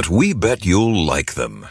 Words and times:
but 0.00 0.08
we 0.08 0.32
bet 0.32 0.64
you'll 0.64 1.04
like 1.04 1.34
them. 1.34 1.66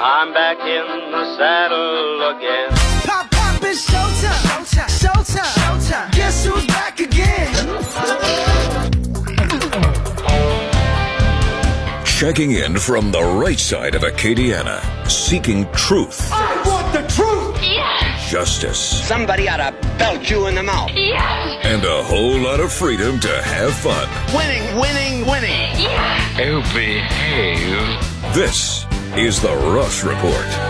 I'm 0.00 0.32
back 0.32 0.58
in 0.60 1.10
the 1.10 1.36
saddle 1.36 2.36
again. 2.36 2.70
Pop, 3.02 3.28
pop, 3.32 3.60
it's 3.64 3.84
showtime. 3.90 4.62
Showtime. 4.62 4.86
Showtime. 5.02 5.54
Showtime. 5.58 6.12
Guess 6.12 6.46
who's 6.46 6.66
back 6.68 7.00
again? 7.00 7.52
Checking 12.04 12.52
in 12.52 12.78
from 12.78 13.10
the 13.10 13.22
right 13.22 13.58
side 13.58 13.96
of 13.96 14.02
Acadiana, 14.02 14.80
seeking 15.10 15.68
truth, 15.72 16.30
I 16.32 16.57
justice, 18.28 19.06
Somebody 19.08 19.48
ought 19.48 19.56
to 19.56 19.88
belt 19.96 20.28
you 20.28 20.48
in 20.48 20.54
the 20.54 20.62
mouth. 20.62 20.90
Yes! 20.94 21.64
and 21.64 21.82
a 21.84 22.02
whole 22.02 22.38
lot 22.38 22.60
of 22.60 22.70
freedom 22.70 23.18
to 23.20 23.42
have 23.42 23.72
fun. 23.72 24.06
Winning, 24.36 24.78
winning, 24.78 25.26
winning. 25.26 25.72
Yes! 25.80 26.38
Oh, 26.40 26.60
behave. 26.74 28.34
This 28.34 28.84
is 29.16 29.40
the 29.40 29.54
Rush 29.74 30.04
Report. 30.04 30.67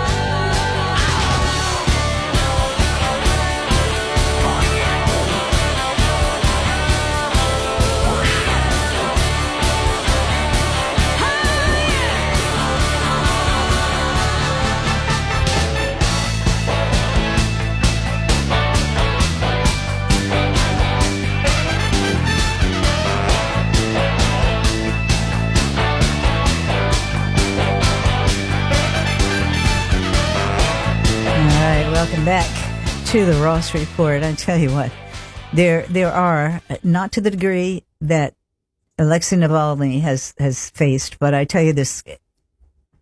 Welcome 32.18 32.24
back 32.24 33.06
to 33.06 33.24
the 33.24 33.40
Ross 33.40 33.74
Report. 33.74 34.24
I 34.24 34.32
tell 34.32 34.58
you 34.58 34.72
what, 34.72 34.90
there 35.52 35.82
there 35.82 36.10
are 36.10 36.60
not 36.82 37.12
to 37.12 37.20
the 37.20 37.30
degree 37.30 37.84
that 38.00 38.34
Alexei 38.98 39.36
Navalny 39.36 40.00
has 40.00 40.34
has 40.38 40.70
faced, 40.70 41.20
but 41.20 41.32
I 41.32 41.44
tell 41.44 41.62
you 41.62 41.72
this 41.72 42.02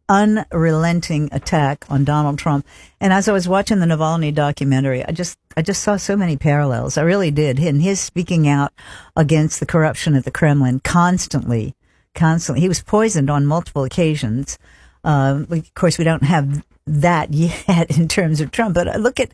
unrelenting 0.07 1.31
attack 1.33 1.87
on 1.89 2.05
Donald 2.05 2.39
Trump. 2.39 2.67
And 3.01 3.11
as 3.11 3.27
I 3.27 3.33
was 3.33 3.49
watching 3.49 3.79
the 3.81 3.87
Navalny 3.87 4.35
documentary, 4.35 5.03
I 5.03 5.13
just 5.13 5.39
I 5.57 5.63
just 5.63 5.83
saw 5.83 5.97
so 5.97 6.15
many 6.15 6.37
parallels. 6.37 6.99
I 6.99 7.03
really 7.03 7.31
did. 7.31 7.59
And 7.59 7.81
his 7.81 8.01
speaking 8.01 8.47
out 8.47 8.75
against 9.17 9.61
the 9.61 9.67
corruption 9.67 10.15
at 10.15 10.25
the 10.25 10.31
Kremlin 10.31 10.81
constantly, 10.81 11.75
constantly. 12.15 12.61
He 12.61 12.69
was 12.69 12.83
poisoned 12.83 13.31
on 13.31 13.47
multiple 13.47 13.85
occasions. 13.85 14.59
Um, 15.05 15.47
we- 15.49 15.61
of 15.61 15.75
course, 15.75 15.97
we 15.97 16.05
don't 16.05 16.25
have 16.25 16.63
that 16.87 17.33
yet 17.35 17.97
in 17.97 18.09
terms 18.09 18.41
of 18.41 18.51
Trump, 18.51 18.75
but 18.75 18.89
uh, 18.89 18.99
look 18.99 19.21
at 19.21 19.33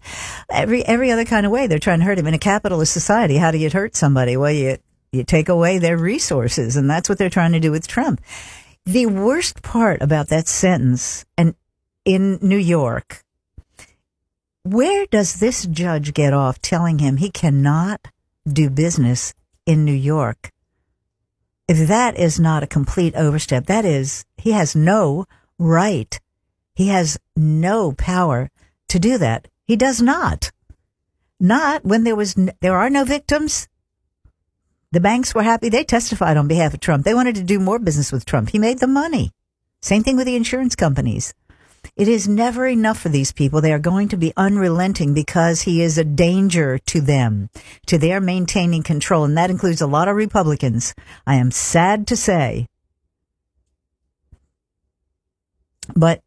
every 0.51 0.85
every 0.85 1.11
other 1.11 1.25
kind 1.25 1.47
of 1.47 1.53
way 1.53 1.67
they're 1.67 1.79
trying 1.79 2.01
to 2.01 2.05
hurt 2.05 2.19
him 2.19 2.27
in 2.27 2.35
a 2.35 2.39
capitalist 2.39 2.93
society. 2.93 3.37
How 3.37 3.51
do 3.51 3.59
you 3.59 3.71
hurt 3.71 3.97
somebody? 3.97 4.37
Well, 4.37 4.53
you 4.53 4.79
you 5.13 5.25
take 5.25 5.49
away 5.49 5.79
their 5.79 5.99
resources, 5.99 6.77
and 6.77 6.89
that's 6.89 7.09
what 7.09 7.19
they're 7.19 7.31
trying 7.31 7.53
to 7.53 7.61
do 7.61 7.71
with 7.71 7.87
Trump. 7.87 8.21
The 8.85 9.07
worst 9.07 9.63
part 9.63 10.03
about 10.03 10.29
that 10.29 10.49
sentence, 10.49 11.25
and 11.37 11.55
in 12.05 12.39
New 12.41 12.59
York, 12.59 13.23
where 14.65 15.07
does 15.07 15.41
this 15.41 15.67
judge 15.67 16.15
get 16.15 16.33
off 16.33 16.61
telling 16.63 16.99
him 16.99 17.17
he 17.17 17.31
cannot 17.31 18.09
do 18.51 18.71
business 18.71 19.35
in 19.67 19.85
New 19.85 19.93
York? 19.93 20.51
If 21.69 21.89
that 21.89 22.19
is 22.19 22.41
not 22.41 22.63
a 22.63 22.67
complete 22.67 23.15
overstep, 23.15 23.67
that 23.67 23.85
is, 23.85 24.25
he 24.37 24.53
has 24.53 24.75
no 24.75 25.27
right. 25.59 26.19
He 26.75 26.89
has 26.89 27.19
no 27.37 27.93
power 27.93 28.51
to 28.89 28.99
do 28.99 29.19
that. 29.19 29.49
He 29.67 29.77
does 29.77 30.01
not. 30.01 30.51
Not 31.39 31.85
when 31.85 32.05
there 32.05 32.17
was, 32.17 32.37
n- 32.37 32.53
there 32.61 32.77
are 32.77 32.91
no 32.91 33.05
victims. 33.05 33.69
The 34.93 35.01
banks 35.01 35.35
were 35.35 35.43
happy. 35.43 35.69
They 35.69 35.85
testified 35.85 36.37
on 36.37 36.49
behalf 36.49 36.75
of 36.75 36.81
Trump. 36.81 37.05
They 37.05 37.15
wanted 37.15 37.35
to 37.37 37.43
do 37.43 37.59
more 37.59 37.79
business 37.79 38.13
with 38.13 38.25
Trump. 38.25 38.51
He 38.51 38.59
made 38.59 38.79
the 38.79 38.87
money. 38.87 39.33
Same 39.81 40.03
thing 40.03 40.17
with 40.17 40.27
the 40.27 40.37
insurance 40.37 40.77
companies. 40.77 41.35
It 41.97 42.09
is 42.09 42.29
never 42.29 42.67
enough 42.67 42.99
for 42.99 43.09
these 43.09 43.33
people. 43.33 43.61
They 43.61 43.73
are 43.73 43.79
going 43.79 44.09
to 44.09 44.17
be 44.17 44.33
unrelenting 44.37 45.15
because 45.15 45.63
he 45.63 45.83
is 45.83 45.99
a 45.99 46.05
danger 46.05 46.79
to 46.79 47.01
them, 47.01 47.51
to 47.87 47.99
their 47.99 48.21
maintaining 48.21 48.83
control. 48.83 49.25
And 49.25 49.37
that 49.37 49.51
includes 49.51 49.81
a 49.81 49.87
lot 49.87 50.09
of 50.09 50.17
Republicans. 50.17 50.95
I 51.27 51.37
am 51.37 51.51
sad 51.51 52.07
to 52.09 52.17
say. 52.17 52.69
But 55.97 56.23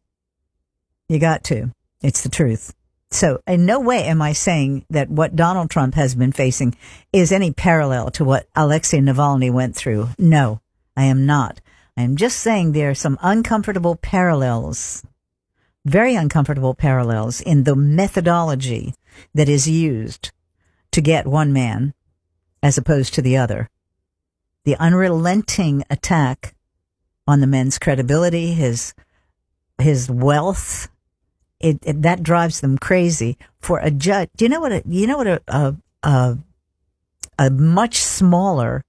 you 1.08 1.18
got 1.18 1.44
to. 1.44 1.72
It's 2.02 2.22
the 2.22 2.28
truth. 2.28 2.74
So 3.10 3.40
in 3.46 3.66
no 3.66 3.80
way 3.80 4.04
am 4.04 4.20
I 4.20 4.32
saying 4.32 4.84
that 4.90 5.08
what 5.08 5.36
Donald 5.36 5.70
Trump 5.70 5.94
has 5.94 6.14
been 6.14 6.32
facing 6.32 6.76
is 7.12 7.32
any 7.32 7.52
parallel 7.52 8.10
to 8.12 8.24
what 8.24 8.48
Alexei 8.56 8.98
Navalny 8.98 9.52
went 9.52 9.76
through. 9.76 10.08
No, 10.18 10.60
I 10.96 11.04
am 11.04 11.24
not. 11.26 11.60
I 11.96 12.02
am 12.02 12.16
just 12.16 12.38
saying 12.40 12.72
there 12.72 12.90
are 12.90 12.94
some 12.94 13.18
uncomfortable 13.22 13.96
parallels, 13.96 15.04
very 15.84 16.14
uncomfortable 16.14 16.74
parallels 16.74 17.40
in 17.40 17.64
the 17.64 17.76
methodology 17.76 18.94
that 19.34 19.48
is 19.48 19.68
used 19.68 20.32
to 20.90 21.00
get 21.00 21.26
one 21.26 21.52
man 21.52 21.94
as 22.62 22.76
opposed 22.76 23.14
to 23.14 23.22
the 23.22 23.36
other. 23.36 23.70
The 24.64 24.76
unrelenting 24.76 25.84
attack 25.88 26.54
on 27.26 27.40
the 27.40 27.46
man's 27.46 27.78
credibility, 27.78 28.52
his 28.52 28.94
his 29.78 30.10
wealth, 30.10 30.88
it, 31.60 31.78
it 31.82 32.02
that 32.02 32.22
drives 32.22 32.60
them 32.60 32.78
crazy. 32.78 33.36
For 33.60 33.78
a 33.78 33.90
judge, 33.90 34.30
do 34.36 34.44
you 34.44 34.48
know 34.48 34.60
what? 34.60 34.72
A, 34.72 34.82
you 34.86 35.06
know 35.06 35.16
what 35.16 35.26
a 35.26 35.42
a, 35.48 35.76
a 36.02 36.38
a 37.38 37.50
much 37.50 37.96
smaller 37.96 38.84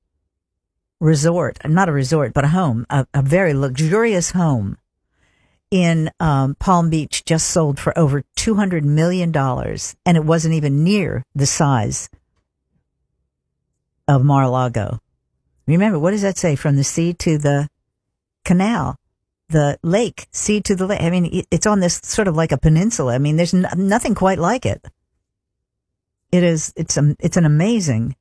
resort, 0.99 1.59
not 1.65 1.89
a 1.89 1.91
resort, 1.91 2.33
but 2.33 2.45
a 2.45 2.49
home, 2.49 2.85
a, 2.89 3.05
a 3.13 3.21
very 3.21 3.53
luxurious 3.53 4.31
home 4.31 4.77
in 5.69 6.09
um, 6.19 6.55
Palm 6.55 6.89
Beach 6.89 7.25
just 7.25 7.49
sold 7.49 7.79
for 7.79 7.97
over 7.97 8.23
two 8.35 8.55
hundred 8.55 8.85
million 8.85 9.31
dollars, 9.31 9.95
and 10.05 10.17
it 10.17 10.23
wasn't 10.23 10.53
even 10.53 10.83
near 10.83 11.23
the 11.35 11.45
size 11.45 12.09
of 14.07 14.23
Mar-a-Lago. 14.23 14.99
Remember, 15.65 15.99
what 15.99 16.11
does 16.11 16.21
that 16.21 16.37
say? 16.37 16.55
From 16.55 16.77
the 16.77 16.83
sea 16.83 17.13
to 17.15 17.37
the 17.37 17.67
canal, 18.45 18.95
the 19.49 19.79
lake, 19.83 20.27
sea 20.31 20.61
to 20.61 20.75
the 20.75 20.85
lake. 20.87 21.01
I 21.01 21.09
mean, 21.09 21.43
it's 21.51 21.65
on 21.65 21.79
this 21.79 21.99
sort 22.03 22.27
of 22.27 22.35
like 22.35 22.51
a 22.51 22.57
peninsula. 22.57 23.13
I 23.13 23.17
mean, 23.17 23.37
there's 23.37 23.53
nothing 23.53 24.15
quite 24.15 24.39
like 24.39 24.65
it. 24.65 24.85
It 26.31 26.43
is, 26.43 26.73
it's, 26.75 26.97
a, 26.97 27.15
it's 27.19 27.37
an 27.37 27.45
amazing, 27.45 28.15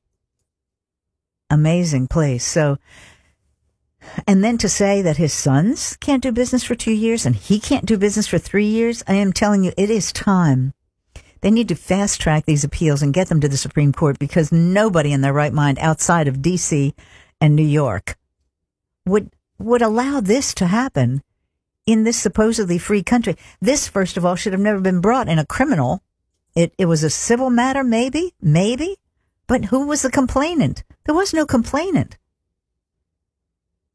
amazing 1.49 2.07
place. 2.07 2.45
So, 2.45 2.77
and 4.25 4.43
then 4.43 4.57
to 4.59 4.69
say 4.69 5.01
that 5.01 5.17
his 5.17 5.33
sons 5.33 5.97
can't 5.97 6.23
do 6.23 6.31
business 6.31 6.63
for 6.63 6.75
two 6.75 6.93
years 6.93 7.25
and 7.25 7.35
he 7.35 7.59
can't 7.59 7.85
do 7.85 7.97
business 7.97 8.27
for 8.27 8.37
three 8.37 8.67
years, 8.67 9.03
I 9.07 9.15
am 9.15 9.33
telling 9.33 9.63
you, 9.63 9.73
it 9.77 9.89
is 9.89 10.13
time. 10.13 10.73
They 11.41 11.51
need 11.51 11.67
to 11.67 11.75
fast 11.75 12.21
track 12.21 12.45
these 12.45 12.63
appeals 12.63 13.01
and 13.01 13.13
get 13.13 13.27
them 13.27 13.41
to 13.41 13.49
the 13.49 13.57
Supreme 13.57 13.91
Court 13.91 14.17
because 14.17 14.51
nobody 14.51 15.11
in 15.11 15.21
their 15.21 15.33
right 15.33 15.53
mind 15.53 15.77
outside 15.79 16.27
of 16.27 16.37
DC 16.37 16.93
and 17.39 17.55
New 17.55 17.63
York 17.65 18.17
would 19.05 19.31
would 19.57 19.81
allow 19.81 20.19
this 20.19 20.53
to 20.55 20.67
happen 20.67 21.23
in 21.85 22.03
this 22.03 22.17
supposedly 22.17 22.77
free 22.77 23.03
country. 23.03 23.35
This, 23.61 23.87
first 23.87 24.17
of 24.17 24.25
all, 24.25 24.35
should 24.35 24.53
have 24.53 24.61
never 24.61 24.79
been 24.79 25.01
brought 25.01 25.29
in 25.29 25.39
a 25.39 25.45
criminal. 25.45 26.03
It 26.55 26.73
it 26.77 26.85
was 26.85 27.03
a 27.03 27.09
civil 27.09 27.49
matter, 27.49 27.83
maybe, 27.83 28.33
maybe, 28.41 28.97
but 29.47 29.65
who 29.65 29.87
was 29.87 30.01
the 30.01 30.11
complainant? 30.11 30.83
There 31.05 31.15
was 31.15 31.33
no 31.33 31.45
complainant. 31.45 32.17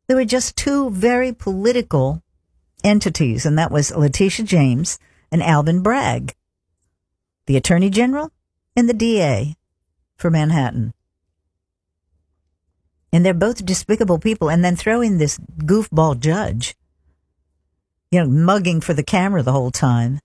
There 0.06 0.16
were 0.16 0.25
just 0.25 0.56
two 0.56 0.90
very 0.90 1.32
political 1.32 2.22
entities, 2.82 3.46
and 3.46 3.58
that 3.58 3.70
was 3.70 3.94
Letitia 3.94 4.44
James 4.44 4.98
and 5.31 5.42
Alvin 5.42 5.82
Bragg, 5.82 6.34
the 7.46 7.56
Attorney 7.56 7.90
General 7.90 8.32
and 8.75 8.88
the 8.88 8.94
DA 8.94 9.56
for 10.16 10.31
Manhattan. 10.31 10.94
And 13.12 13.25
they're 13.25 13.35
both 13.35 13.64
despicable 13.64 14.19
people. 14.19 14.49
And 14.49 14.64
then 14.64 14.76
throw 14.76 15.00
in 15.00 15.19
this 15.19 15.38
goofball 15.59 16.19
judge, 16.19 16.75
you 18.11 18.20
know, 18.20 18.29
mugging 18.29 18.81
for 18.81 18.94
the 18.94 19.03
camera 19.03 19.43
the 19.43 19.53
whole 19.53 19.70
time 19.70 20.20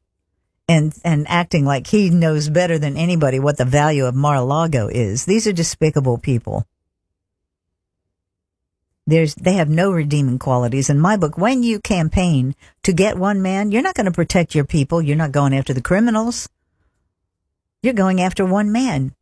and, 0.70 0.94
and 1.04 1.28
acting 1.28 1.66
like 1.66 1.88
he 1.88 2.10
knows 2.10 2.50
better 2.50 2.78
than 2.78 2.98
anybody 2.98 3.40
what 3.40 3.58
the 3.58 3.66
value 3.66 4.06
of 4.06 4.16
Mar-a-Lago 4.16 4.88
is. 4.88 5.26
These 5.26 5.48
are 5.48 5.54
despicable 5.54 6.18
people. 6.18 6.66
There's, 9.06 9.36
they 9.36 9.54
have 9.54 9.70
no 9.70 9.92
redeeming 9.92 10.38
qualities. 10.38 10.90
In 10.90 11.00
my 11.00 11.16
book, 11.16 11.38
when 11.38 11.64
you 11.64 11.80
campaign 11.80 12.56
to 12.84 12.92
get 12.92 13.18
one 13.18 13.42
man, 13.42 13.72
you're 13.72 13.82
not 13.82 13.96
going 13.96 14.06
to 14.06 14.12
protect 14.12 14.54
your 14.54 14.66
people. 14.66 15.02
You're 15.02 15.16
not 15.16 15.32
going 15.32 15.56
after 15.56 15.74
the 15.74 15.82
criminals. 15.82 16.50
You're 17.82 17.94
going 17.94 18.20
after 18.20 18.46
one 18.46 18.70
man. 18.74 19.16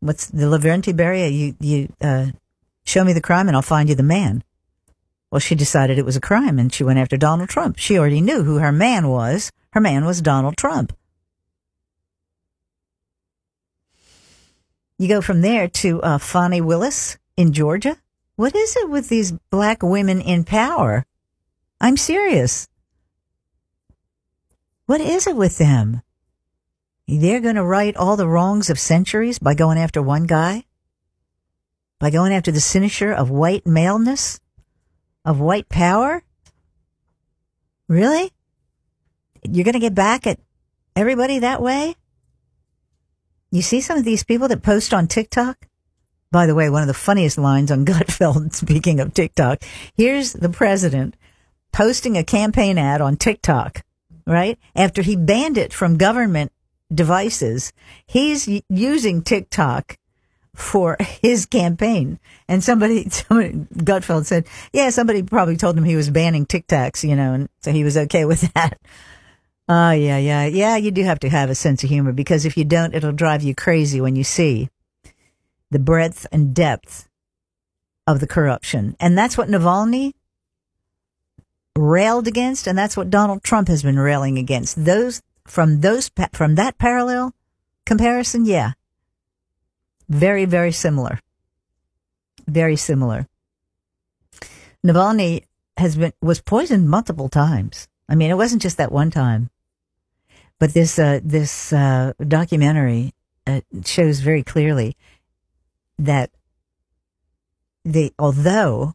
What's 0.00 0.26
the 0.26 0.46
Lavrenti 0.46 0.92
Beria? 0.92 1.32
You, 1.32 1.54
you, 1.60 1.92
uh, 2.00 2.26
Show 2.86 3.04
me 3.04 3.12
the 3.12 3.20
crime 3.20 3.48
and 3.48 3.56
I'll 3.56 3.62
find 3.62 3.88
you 3.88 3.94
the 3.94 4.02
man. 4.02 4.44
Well, 5.30 5.40
she 5.40 5.54
decided 5.54 5.98
it 5.98 6.04
was 6.04 6.16
a 6.16 6.20
crime 6.20 6.58
and 6.58 6.72
she 6.72 6.84
went 6.84 7.00
after 7.00 7.16
Donald 7.16 7.48
Trump. 7.48 7.78
She 7.78 7.98
already 7.98 8.20
knew 8.20 8.44
who 8.44 8.58
her 8.58 8.72
man 8.72 9.08
was. 9.08 9.50
Her 9.72 9.80
man 9.80 10.04
was 10.04 10.22
Donald 10.22 10.56
Trump. 10.56 10.96
You 14.98 15.08
go 15.08 15.20
from 15.20 15.42
there 15.42 15.68
to 15.68 16.00
uh, 16.00 16.18
Fani 16.18 16.60
Willis 16.60 17.18
in 17.36 17.52
Georgia. 17.52 17.98
What 18.36 18.54
is 18.54 18.76
it 18.76 18.88
with 18.88 19.08
these 19.08 19.32
black 19.50 19.82
women 19.82 20.20
in 20.20 20.44
power? 20.44 21.04
I'm 21.80 21.96
serious. 21.96 22.68
What 24.86 25.00
is 25.00 25.26
it 25.26 25.36
with 25.36 25.58
them? 25.58 26.02
They're 27.08 27.40
going 27.40 27.56
to 27.56 27.64
right 27.64 27.96
all 27.96 28.16
the 28.16 28.28
wrongs 28.28 28.70
of 28.70 28.78
centuries 28.78 29.38
by 29.38 29.54
going 29.54 29.78
after 29.78 30.00
one 30.00 30.24
guy? 30.24 30.64
By 31.98 32.10
going 32.10 32.32
after 32.32 32.52
the 32.52 32.60
cynosure 32.60 33.14
of 33.14 33.30
white 33.30 33.66
maleness? 33.66 34.38
Of 35.24 35.40
white 35.40 35.68
power? 35.68 36.22
Really? 37.88 38.32
You're 39.42 39.64
going 39.64 39.74
to 39.74 39.78
get 39.78 39.94
back 39.94 40.26
at 40.26 40.38
everybody 40.94 41.38
that 41.38 41.62
way? 41.62 41.94
You 43.50 43.62
see 43.62 43.80
some 43.80 43.96
of 43.96 44.04
these 44.04 44.24
people 44.24 44.48
that 44.48 44.62
post 44.62 44.92
on 44.92 45.06
TikTok? 45.06 45.68
By 46.30 46.46
the 46.46 46.54
way, 46.54 46.68
one 46.68 46.82
of 46.82 46.88
the 46.88 46.94
funniest 46.94 47.38
lines 47.38 47.70
on 47.70 47.84
Gutfeld, 47.86 48.54
speaking 48.54 49.00
of 49.00 49.14
TikTok, 49.14 49.62
here's 49.96 50.32
the 50.32 50.48
president 50.48 51.16
posting 51.72 52.16
a 52.16 52.24
campaign 52.24 52.78
ad 52.78 53.00
on 53.00 53.16
TikTok, 53.16 53.82
right? 54.26 54.58
After 54.74 55.02
he 55.02 55.16
banned 55.16 55.56
it 55.56 55.72
from 55.72 55.96
government 55.96 56.52
devices, 56.92 57.72
he's 58.06 58.48
using 58.68 59.22
TikTok 59.22 59.96
for 60.56 60.96
his 61.00 61.46
campaign. 61.46 62.18
And 62.48 62.64
somebody, 62.64 63.08
somebody, 63.10 63.52
Gutfeld 63.74 64.26
said, 64.26 64.46
yeah, 64.72 64.90
somebody 64.90 65.22
probably 65.22 65.56
told 65.56 65.76
him 65.76 65.84
he 65.84 65.96
was 65.96 66.10
banning 66.10 66.46
TikToks, 66.46 67.08
you 67.08 67.14
know, 67.14 67.34
and 67.34 67.48
so 67.60 67.72
he 67.72 67.84
was 67.84 67.96
okay 67.96 68.24
with 68.24 68.52
that. 68.54 68.78
Oh, 69.68 69.90
yeah, 69.90 70.16
yeah, 70.18 70.46
yeah. 70.46 70.76
You 70.76 70.92
do 70.92 71.02
have 71.02 71.18
to 71.18 71.28
have 71.28 71.50
a 71.50 71.54
sense 71.56 71.82
of 71.82 71.90
humor 71.90 72.12
because 72.12 72.44
if 72.44 72.56
you 72.56 72.64
don't, 72.64 72.94
it'll 72.94 73.10
drive 73.10 73.42
you 73.42 73.52
crazy 73.52 74.00
when 74.00 74.14
you 74.14 74.22
see 74.22 74.68
the 75.72 75.80
breadth 75.80 76.24
and 76.30 76.54
depth 76.54 77.08
of 78.06 78.20
the 78.20 78.28
corruption. 78.28 78.94
And 79.00 79.18
that's 79.18 79.36
what 79.36 79.48
Navalny 79.48 80.12
railed 81.76 82.28
against, 82.28 82.68
and 82.68 82.78
that's 82.78 82.96
what 82.96 83.10
Donald 83.10 83.42
Trump 83.42 83.66
has 83.66 83.82
been 83.82 83.98
railing 83.98 84.38
against. 84.38 84.84
Those 84.84 85.20
from 85.48 85.80
those 85.80 86.12
from 86.32 86.54
that 86.54 86.78
parallel 86.78 87.34
comparison, 87.84 88.44
yeah, 88.44 88.72
very 90.08 90.44
very 90.44 90.72
similar, 90.72 91.20
very 92.46 92.76
similar. 92.76 93.26
Navalny 94.84 95.44
has 95.76 95.96
been 95.96 96.12
was 96.22 96.40
poisoned 96.40 96.88
multiple 96.88 97.28
times. 97.28 97.88
I 98.08 98.14
mean, 98.14 98.30
it 98.30 98.36
wasn't 98.36 98.62
just 98.62 98.76
that 98.76 98.92
one 98.92 99.10
time, 99.10 99.50
but 100.58 100.74
this 100.74 100.98
uh, 100.98 101.20
this 101.22 101.72
uh, 101.72 102.12
documentary 102.26 103.14
uh, 103.46 103.60
shows 103.84 104.20
very 104.20 104.42
clearly 104.42 104.96
that 105.98 106.30
the 107.84 108.12
although 108.18 108.94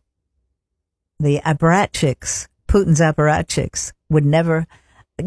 the 1.20 1.40
apparatchiks, 1.46 2.48
Putin's 2.68 3.00
apparatchiks, 3.00 3.94
would 4.10 4.26
never, 4.26 4.66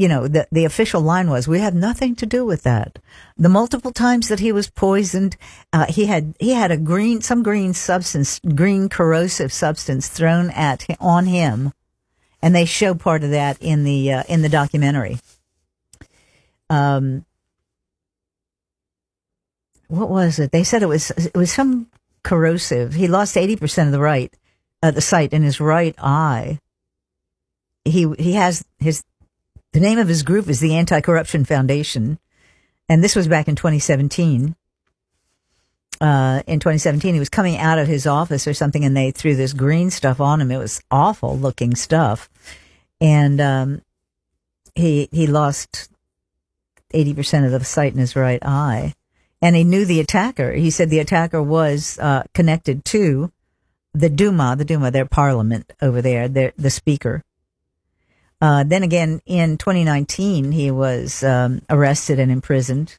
you 0.00 0.08
know, 0.08 0.28
the 0.28 0.46
the 0.52 0.64
official 0.64 1.00
line 1.00 1.30
was, 1.30 1.48
"We 1.48 1.60
had 1.60 1.74
nothing 1.74 2.14
to 2.16 2.26
do 2.26 2.44
with 2.44 2.62
that." 2.62 2.98
The 3.36 3.48
multiple 3.48 3.92
times 3.92 4.28
that 4.28 4.40
he 4.40 4.52
was 4.52 4.70
poisoned, 4.70 5.36
uh, 5.72 5.86
he 5.86 6.06
had 6.06 6.34
he 6.38 6.50
had 6.50 6.70
a 6.70 6.76
green 6.76 7.20
some 7.20 7.42
green 7.42 7.74
substance, 7.74 8.40
green 8.40 8.88
corrosive 8.88 9.52
substance 9.52 10.08
thrown 10.08 10.50
at 10.50 10.86
on 11.00 11.26
him, 11.26 11.72
and 12.42 12.54
they 12.54 12.64
show 12.64 12.94
part 12.94 13.24
of 13.24 13.30
that 13.30 13.56
in 13.60 13.84
the 13.84 14.12
uh, 14.12 14.22
in 14.28 14.42
the 14.42 14.48
documentary. 14.48 15.18
Um, 16.70 17.24
what 19.88 20.08
was 20.08 20.38
it? 20.38 20.50
They 20.50 20.64
said 20.64 20.82
it 20.82 20.88
was 20.88 21.10
it 21.10 21.34
was 21.34 21.52
some 21.52 21.86
corrosive. 22.22 22.94
He 22.94 23.06
lost 23.06 23.36
eighty 23.36 23.56
percent 23.56 23.88
of 23.88 23.92
the 23.92 24.00
right, 24.00 24.34
uh, 24.82 24.90
the 24.90 25.00
sight 25.00 25.32
in 25.32 25.42
his 25.42 25.60
right 25.60 25.94
eye. 25.98 26.58
He 27.84 28.12
he 28.18 28.32
has 28.32 28.64
his 28.78 29.04
the 29.74 29.80
name 29.80 29.98
of 29.98 30.08
his 30.08 30.22
group 30.22 30.48
is 30.48 30.60
the 30.60 30.74
Anti 30.74 31.02
Corruption 31.02 31.44
Foundation, 31.44 32.18
and 32.88 33.04
this 33.04 33.14
was 33.14 33.28
back 33.28 33.48
in 33.48 33.56
2017. 33.56 34.56
Uh, 36.00 36.42
in 36.46 36.58
2017, 36.58 37.14
he 37.14 37.20
was 37.20 37.28
coming 37.28 37.56
out 37.56 37.78
of 37.78 37.86
his 37.86 38.06
office 38.06 38.48
or 38.48 38.54
something, 38.54 38.84
and 38.84 38.96
they 38.96 39.10
threw 39.10 39.36
this 39.36 39.52
green 39.52 39.90
stuff 39.90 40.20
on 40.20 40.40
him. 40.40 40.50
It 40.50 40.56
was 40.56 40.82
awful 40.90 41.36
looking 41.36 41.74
stuff, 41.74 42.30
and 43.00 43.38
um, 43.40 43.82
he 44.74 45.10
he 45.12 45.26
lost 45.26 45.90
eighty 46.92 47.12
percent 47.12 47.44
of 47.44 47.52
the 47.52 47.62
sight 47.62 47.92
in 47.92 47.98
his 47.98 48.16
right 48.16 48.42
eye 48.42 48.94
and 49.44 49.54
he 49.54 49.62
knew 49.62 49.84
the 49.84 50.00
attacker. 50.00 50.52
He 50.52 50.70
said 50.70 50.88
the 50.88 51.00
attacker 51.00 51.42
was 51.42 51.98
uh, 51.98 52.22
connected 52.32 52.82
to 52.86 53.30
the 53.92 54.08
Duma, 54.08 54.56
the 54.56 54.64
Duma, 54.64 54.90
their 54.90 55.04
parliament 55.04 55.70
over 55.82 56.00
there, 56.00 56.28
their, 56.28 56.54
the 56.56 56.70
speaker. 56.70 57.22
Uh, 58.44 58.62
then 58.62 58.82
again, 58.82 59.22
in 59.24 59.56
2019, 59.56 60.52
he 60.52 60.70
was 60.70 61.22
um, 61.22 61.62
arrested 61.70 62.18
and 62.18 62.30
imprisoned. 62.30 62.98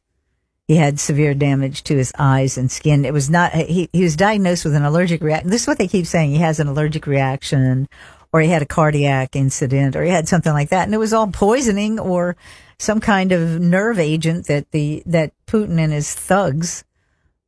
He 0.67 0.75
had 0.75 0.99
severe 0.99 1.35
damage 1.35 1.83
to 1.83 1.95
his 1.95 2.11
eyes 2.17 2.57
and 2.57 2.71
skin. 2.71 3.05
It 3.05 3.13
was 3.13 3.29
not, 3.29 3.53
he, 3.53 3.87
he 3.93 4.01
was 4.01 4.15
diagnosed 4.15 4.65
with 4.65 4.73
an 4.73 4.81
allergic 4.81 5.21
reaction. 5.21 5.51
This 5.51 5.61
is 5.61 5.67
what 5.67 5.77
they 5.77 5.87
keep 5.87 6.07
saying. 6.07 6.31
He 6.31 6.39
has 6.39 6.59
an 6.59 6.67
allergic 6.67 7.05
reaction 7.05 7.87
or 8.33 8.41
he 8.41 8.49
had 8.49 8.63
a 8.63 8.65
cardiac 8.65 9.35
incident 9.35 9.95
or 9.95 10.03
he 10.03 10.09
had 10.09 10.27
something 10.27 10.51
like 10.51 10.69
that. 10.69 10.85
And 10.85 10.95
it 10.95 10.97
was 10.97 11.13
all 11.13 11.27
poisoning 11.27 11.99
or 11.99 12.35
some 12.79 12.99
kind 12.99 13.31
of 13.31 13.61
nerve 13.61 13.99
agent 13.99 14.47
that 14.47 14.71
the 14.71 15.03
that 15.05 15.31
Putin 15.45 15.77
and 15.77 15.93
his 15.93 16.11
thugs 16.11 16.83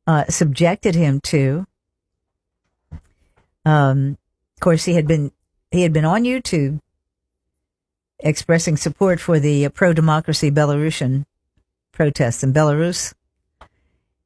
uh, 0.06 0.24
subjected 0.28 0.94
him 0.94 1.18
to. 1.22 1.66
Um, 3.64 4.18
of 4.56 4.60
course, 4.60 4.84
he 4.84 4.94
had 4.94 5.08
been 5.08 5.32
he 5.72 5.82
had 5.82 5.92
been 5.92 6.04
on 6.04 6.22
YouTube 6.22 6.78
expressing 8.20 8.76
support 8.76 9.20
for 9.20 9.38
the 9.38 9.68
pro 9.70 9.92
democracy 9.92 10.50
Belarusian 10.50 11.24
protests 11.92 12.42
in 12.42 12.52
Belarus, 12.52 13.14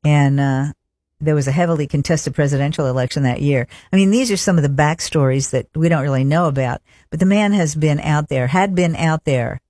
and 0.04 0.40
uh, 0.40 0.72
there 1.20 1.34
was 1.34 1.48
a 1.48 1.52
heavily 1.52 1.86
contested 1.86 2.34
presidential 2.34 2.86
election 2.86 3.22
that 3.22 3.40
year. 3.40 3.66
I 3.92 3.96
mean, 3.96 4.10
these 4.10 4.30
are 4.30 4.36
some 4.36 4.56
of 4.56 4.62
the 4.62 4.68
backstories 4.68 5.50
that 5.50 5.68
we 5.74 5.88
don't 5.88 6.02
really 6.02 6.24
know 6.24 6.46
about, 6.46 6.80
but 7.10 7.20
the 7.20 7.26
man 7.26 7.52
has 7.52 7.74
been 7.74 8.00
out 8.00 8.28
there, 8.28 8.48
had 8.48 8.74
been 8.74 8.96
out 8.96 9.24
there. 9.24 9.60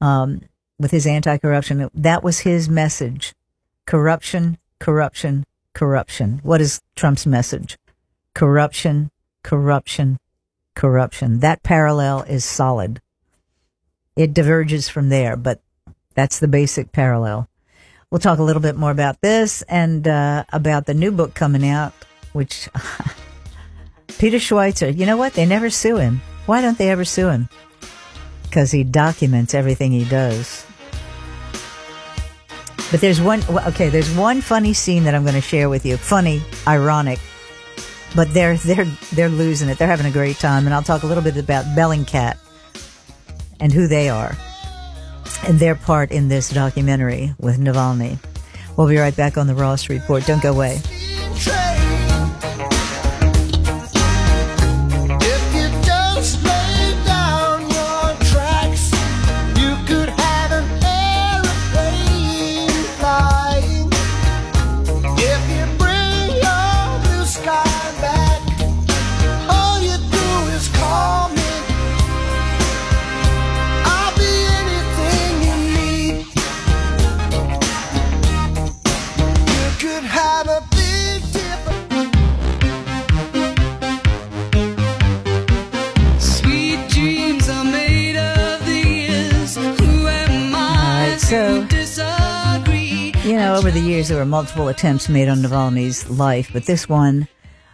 Um, 0.00 0.42
with 0.78 0.90
his 0.90 1.06
anti-corruption. 1.06 1.90
That 1.94 2.22
was 2.22 2.40
his 2.40 2.68
message. 2.68 3.34
Corruption, 3.86 4.58
corruption, 4.78 5.44
corruption. 5.72 6.40
What 6.42 6.60
is 6.60 6.80
Trump's 6.94 7.26
message? 7.26 7.78
Corruption, 8.34 9.10
corruption, 9.42 10.18
corruption. 10.74 11.40
That 11.40 11.62
parallel 11.62 12.22
is 12.22 12.44
solid. 12.44 13.00
It 14.16 14.32
diverges 14.32 14.88
from 14.88 15.10
there, 15.10 15.36
but 15.36 15.60
that's 16.14 16.38
the 16.38 16.48
basic 16.48 16.90
parallel. 16.90 17.48
We'll 18.10 18.18
talk 18.18 18.38
a 18.38 18.42
little 18.42 18.62
bit 18.62 18.76
more 18.76 18.90
about 18.90 19.20
this 19.20 19.60
and 19.62 20.08
uh, 20.08 20.44
about 20.52 20.86
the 20.86 20.94
new 20.94 21.12
book 21.12 21.34
coming 21.34 21.68
out, 21.68 21.92
which 22.32 22.68
Peter 24.18 24.38
Schweizer, 24.38 24.96
you 24.96 25.04
know 25.04 25.18
what? 25.18 25.34
They 25.34 25.44
never 25.44 25.68
sue 25.68 25.96
him. 25.96 26.22
Why 26.46 26.62
don't 26.62 26.78
they 26.78 26.90
ever 26.90 27.04
sue 27.04 27.28
him? 27.28 27.48
Because 28.44 28.70
he 28.70 28.84
documents 28.84 29.52
everything 29.52 29.92
he 29.92 30.04
does. 30.04 30.64
But 32.90 33.00
there's 33.00 33.20
one, 33.20 33.42
okay, 33.50 33.90
there's 33.90 34.14
one 34.14 34.40
funny 34.40 34.72
scene 34.72 35.04
that 35.04 35.14
I'm 35.14 35.24
going 35.24 35.34
to 35.34 35.40
share 35.40 35.68
with 35.68 35.84
you. 35.84 35.96
Funny, 35.96 36.40
ironic, 36.66 37.18
but 38.14 38.32
they're 38.32 38.56
they're 38.58 38.84
they're 39.12 39.28
losing 39.28 39.68
it. 39.68 39.76
They're 39.76 39.88
having 39.88 40.06
a 40.06 40.12
great 40.12 40.36
time, 40.36 40.66
and 40.66 40.72
I'll 40.72 40.84
talk 40.84 41.02
a 41.02 41.06
little 41.06 41.24
bit 41.24 41.36
about 41.36 41.64
Bellingcat 41.76 42.38
and 43.60 43.72
who 43.72 43.86
they 43.86 44.08
are 44.08 44.36
and 45.46 45.58
their 45.58 45.74
part 45.74 46.10
in 46.10 46.28
this 46.28 46.50
documentary 46.50 47.34
with 47.38 47.58
Navalny. 47.58 48.18
We'll 48.76 48.88
be 48.88 48.98
right 48.98 49.16
back 49.16 49.38
on 49.38 49.46
the 49.46 49.54
Ross 49.54 49.88
Report. 49.88 50.26
Don't 50.26 50.42
go 50.42 50.52
away. 50.52 50.80
Over 93.56 93.70
the 93.70 93.80
years, 93.80 94.08
there 94.08 94.18
were 94.18 94.26
multiple 94.26 94.68
attempts 94.68 95.08
made 95.08 95.28
on 95.28 95.38
Navalny's 95.38 96.10
life, 96.10 96.50
but 96.52 96.66
this 96.66 96.90
one, 96.90 97.26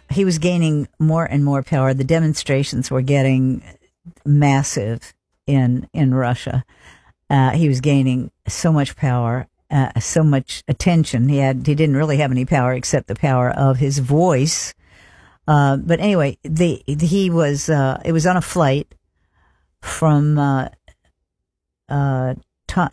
he 0.09 0.23
was 0.23 0.37
gaining 0.37 0.87
more 0.97 1.25
and 1.25 1.43
more 1.43 1.61
power. 1.61 1.93
The 1.93 2.05
demonstrations 2.05 2.89
were 2.89 3.01
getting 3.01 3.61
massive 4.25 5.13
in 5.45 5.89
in 5.93 6.13
Russia. 6.13 6.63
Uh, 7.29 7.49
he 7.51 7.67
was 7.67 7.81
gaining 7.81 8.31
so 8.47 8.71
much 8.71 8.95
power, 8.95 9.47
uh, 9.69 9.99
so 9.99 10.23
much 10.23 10.63
attention. 10.69 11.27
He 11.27 11.39
had 11.39 11.67
he 11.67 11.75
didn't 11.75 11.97
really 11.97 12.17
have 12.17 12.31
any 12.31 12.45
power 12.45 12.73
except 12.73 13.07
the 13.07 13.15
power 13.15 13.49
of 13.49 13.77
his 13.77 13.99
voice. 13.99 14.73
Uh, 15.49 15.75
but 15.75 15.99
anyway, 15.99 16.37
the 16.43 16.81
he 16.87 17.29
was 17.29 17.69
uh, 17.69 18.01
it 18.05 18.13
was 18.13 18.25
on 18.25 18.37
a 18.37 18.41
flight 18.41 18.95
from 19.81 20.39
uh, 20.39 20.69
uh, 21.89 22.35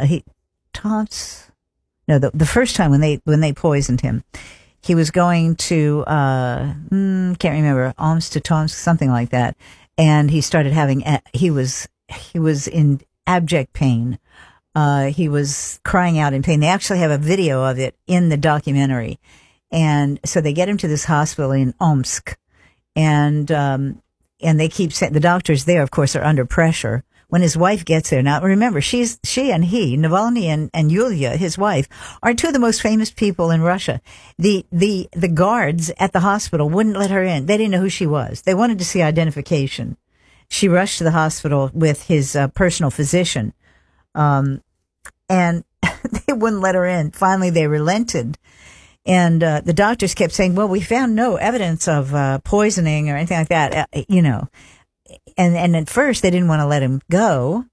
he, 0.03 0.25
Tom's 0.73 1.50
no 2.11 2.19
the 2.19 2.31
the 2.35 2.47
first 2.47 2.77
time 2.77 2.91
when 2.91 3.01
they 3.01 3.21
when 3.25 3.41
they 3.41 3.53
poisoned 3.53 4.03
him. 4.03 4.23
He 4.83 4.95
was 4.95 5.11
going 5.11 5.57
to 5.57 6.05
uh, 6.07 6.75
mm, 6.91 7.39
can't 7.39 7.55
remember 7.55 7.95
Omsk 7.99 8.33
to 8.33 8.41
Tomsk 8.41 8.77
something 8.77 9.11
like 9.11 9.31
that, 9.31 9.57
and 9.97 10.31
he 10.31 10.41
started 10.41 10.73
having 10.73 11.05
he 11.33 11.51
was 11.51 11.89
he 12.09 12.39
was 12.39 12.67
in 12.67 13.01
abject 13.27 13.73
pain. 13.73 14.19
Uh, 14.75 15.07
he 15.07 15.29
was 15.29 15.81
crying 15.85 16.19
out 16.19 16.33
in 16.33 16.43
pain. 16.43 16.61
They 16.61 16.69
actually 16.69 17.01
have 17.01 17.11
a 17.11 17.19
video 17.19 17.65
of 17.65 17.79
it 17.79 17.97
in 18.07 18.29
the 18.29 18.37
documentary. 18.37 19.19
And 19.71 20.21
so 20.25 20.41
they 20.41 20.53
get 20.53 20.69
him 20.69 20.77
to 20.79 20.89
this 20.89 21.05
hospital 21.05 21.53
in 21.53 21.75
Omsk 21.81 22.37
and, 22.97 23.51
um, 23.53 24.03
and 24.41 24.59
they 24.59 24.69
keep 24.69 24.93
saying 24.93 25.13
the 25.13 25.21
doctors 25.21 25.65
there, 25.65 25.83
of 25.83 25.91
course, 25.91 26.17
are 26.17 26.25
under 26.25 26.45
pressure. 26.45 27.05
When 27.31 27.43
his 27.43 27.57
wife 27.57 27.85
gets 27.85 28.11
there, 28.11 28.23
now 28.23 28.43
remember, 28.43 28.81
she's, 28.81 29.19
she 29.25 29.51
and 29.51 29.65
he, 29.65 29.97
Navalny 29.97 30.45
and, 30.45 30.71
and 30.75 30.93
Yulia, 30.93 31.37
his 31.37 31.57
wife, 31.57 31.89
are 32.23 32.35
two 32.35 32.49
of 32.49 32.53
the 32.53 32.59
most 32.59 32.83
famous 32.83 33.11
people 33.11 33.51
in 33.51 33.63
Russia. 33.63 34.01
The, 34.39 34.67
the, 34.71 35.09
the 35.13 35.29
guards 35.29 35.91
at 35.99 36.13
the 36.13 36.21
hospital 36.21 36.69
wouldn't 36.69 36.97
let 36.97 37.11
her 37.11 37.23
in. 37.23 37.47
They 37.47 37.57
didn't 37.57 37.73
know 37.73 37.81
who 37.81 37.89
she 37.89 38.07
was. 38.07 38.43
They 38.43 38.55
wanted 38.55 38.79
to 38.79 38.85
see 38.85 39.01
identification 39.01 39.97
she 40.51 40.69
rushed 40.69 40.99
to 40.99 41.05
the 41.05 41.13
hospital 41.13 41.71
with 41.73 42.03
his 42.03 42.35
uh, 42.37 42.49
personal 42.49 42.91
physician. 42.91 43.55
Um, 44.15 44.63
and 45.29 45.65
they 46.27 46.33
wouldn't 46.33 46.61
let 46.61 46.75
her 46.75 46.85
in. 46.85 47.13
Finally, 47.13 47.51
they 47.51 47.69
relented. 47.69 48.37
And 49.07 49.43
uh, 49.43 49.63
the 49.65 49.73
doctors 49.73 50.15
kept 50.15 50.35
saying, 50.35 50.57
well, 50.57 50.69
we 50.69 50.81
found 50.81 51.15
no 51.15 51.37
evidence 51.37 51.89
of 51.89 52.15
uh, 52.15 52.41
poisoning 52.41 53.09
or 53.09 53.17
anything 53.17 53.39
like 53.39 53.49
that, 53.49 53.75
uh, 53.75 54.03
you 54.09 54.21
know. 54.21 54.49
And, 55.37 55.57
and 55.57 55.77
at 55.77 55.91
first, 55.91 56.23
they 56.23 56.31
didn't 56.31 56.49
want 56.49 56.61
to 56.61 56.67
let 56.67 56.83
him 56.83 57.01
go. 57.11 57.67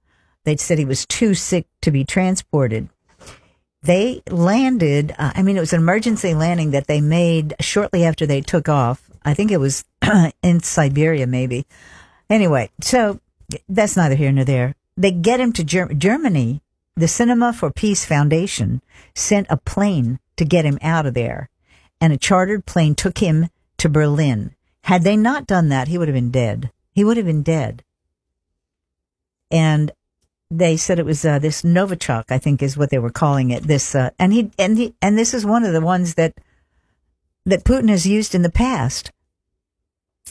They 0.44 0.56
said 0.58 0.78
he 0.78 0.86
was 0.86 1.06
too 1.06 1.34
sick 1.34 1.68
to 1.82 1.92
be 1.92 2.06
transported. 2.06 2.90
They 3.84 4.22
landed, 4.30 5.14
uh, 5.18 5.32
I 5.36 5.44
mean, 5.44 5.58
it 5.58 5.62
was 5.62 5.74
an 5.74 5.82
emergency 5.82 6.34
landing 6.34 6.72
that 6.72 6.88
they 6.88 7.02
made 7.02 7.56
shortly 7.60 8.04
after 8.04 8.26
they 8.26 8.42
took 8.42 8.68
off. 8.68 9.10
I 9.24 9.34
think 9.34 9.52
it 9.52 9.60
was 9.60 9.86
in 10.44 10.62
Siberia, 10.62 11.28
maybe. 11.28 11.68
Anyway, 12.30 12.70
so 12.82 13.20
that's 13.70 13.96
neither 13.96 14.16
here 14.16 14.32
nor 14.32 14.46
there. 14.46 14.76
They 14.96 15.12
get 15.12 15.40
him 15.40 15.54
to 15.54 15.64
Ger- 15.64 15.94
Germany. 15.94 16.62
The 16.96 17.08
Cinema 17.08 17.54
for 17.54 17.70
Peace 17.72 18.06
Foundation 18.06 18.82
sent 19.14 19.48
a 19.50 19.58
plane 19.58 20.20
to 20.38 20.46
get 20.46 20.66
him 20.66 20.80
out 20.82 21.06
of 21.06 21.14
there, 21.14 21.50
and 22.02 22.12
a 22.12 22.18
chartered 22.18 22.66
plane 22.66 22.96
took 22.96 23.20
him 23.20 23.50
to 23.78 23.90
Berlin. 23.90 24.56
Had 24.86 25.04
they 25.04 25.16
not 25.16 25.46
done 25.46 25.70
that, 25.70 25.90
he 25.90 25.98
would 25.98 26.08
have 26.08 26.16
been 26.16 26.32
dead. 26.32 26.72
He 26.98 27.04
would 27.04 27.18
have 27.18 27.28
been 27.28 27.44
dead. 27.44 27.84
And 29.52 29.92
they 30.50 30.78
said 30.78 30.98
it 30.98 31.06
was 31.06 31.24
uh, 31.24 31.38
this 31.38 31.62
Novichok, 31.62 32.24
I 32.32 32.40
think, 32.40 32.64
is 32.64 32.76
what 32.76 32.90
they 32.90 32.98
were 32.98 33.12
calling 33.12 33.52
it. 33.52 33.62
This 33.62 33.94
uh, 33.94 34.10
and 34.18 34.34
he 34.34 34.50
and 34.58 34.80
he 34.80 34.96
and 35.00 35.16
this 35.16 35.32
is 35.36 35.46
one 35.46 35.64
of 35.64 35.74
the 35.74 35.82
ones 35.82 36.16
that 36.16 36.34
that 37.46 37.66
Putin 37.66 37.90
has 37.90 38.08
used 38.08 38.34
in 38.34 38.42
the 38.42 38.50
past. 38.50 39.12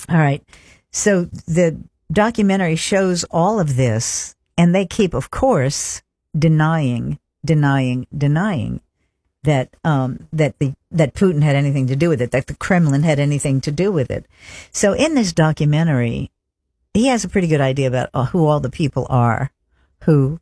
All 0.08 0.18
right. 0.18 0.42
So 0.90 1.26
the 1.46 1.80
documentary 2.11 2.75
shows 2.75 3.23
all 3.30 3.61
of 3.61 3.76
this, 3.76 4.35
and 4.58 4.75
they 4.75 4.87
keep, 4.87 5.14
of 5.14 5.30
course, 5.30 6.02
denying, 6.37 7.20
denying, 7.44 8.08
denying 8.12 8.80
that 9.44 9.68
um, 9.85 10.26
that 10.32 10.58
the 10.58 10.75
that 10.90 11.14
Putin 11.14 11.44
had 11.44 11.54
anything 11.54 11.87
to 11.87 11.94
do 11.94 12.08
with 12.08 12.20
it, 12.20 12.32
that 12.32 12.49
the 12.49 12.56
Kremlin 12.56 13.04
had 13.04 13.20
anything 13.20 13.61
to 13.61 13.70
do 13.70 13.92
with 13.92 14.11
it. 14.11 14.26
So 14.73 14.94
in 14.94 15.14
this 15.14 15.32
documentary, 15.32 16.32
he 16.97 17.09
has 17.09 17.25
a 17.25 17.29
pretty 17.29 17.47
good 17.47 17.61
idea 17.61 17.88
about 17.88 18.11
uh, 18.15 18.25
who 18.25 18.47
all 18.47 18.61
the 18.61 18.71
people 18.71 19.07
are, 19.11 19.50
who, 20.05 20.41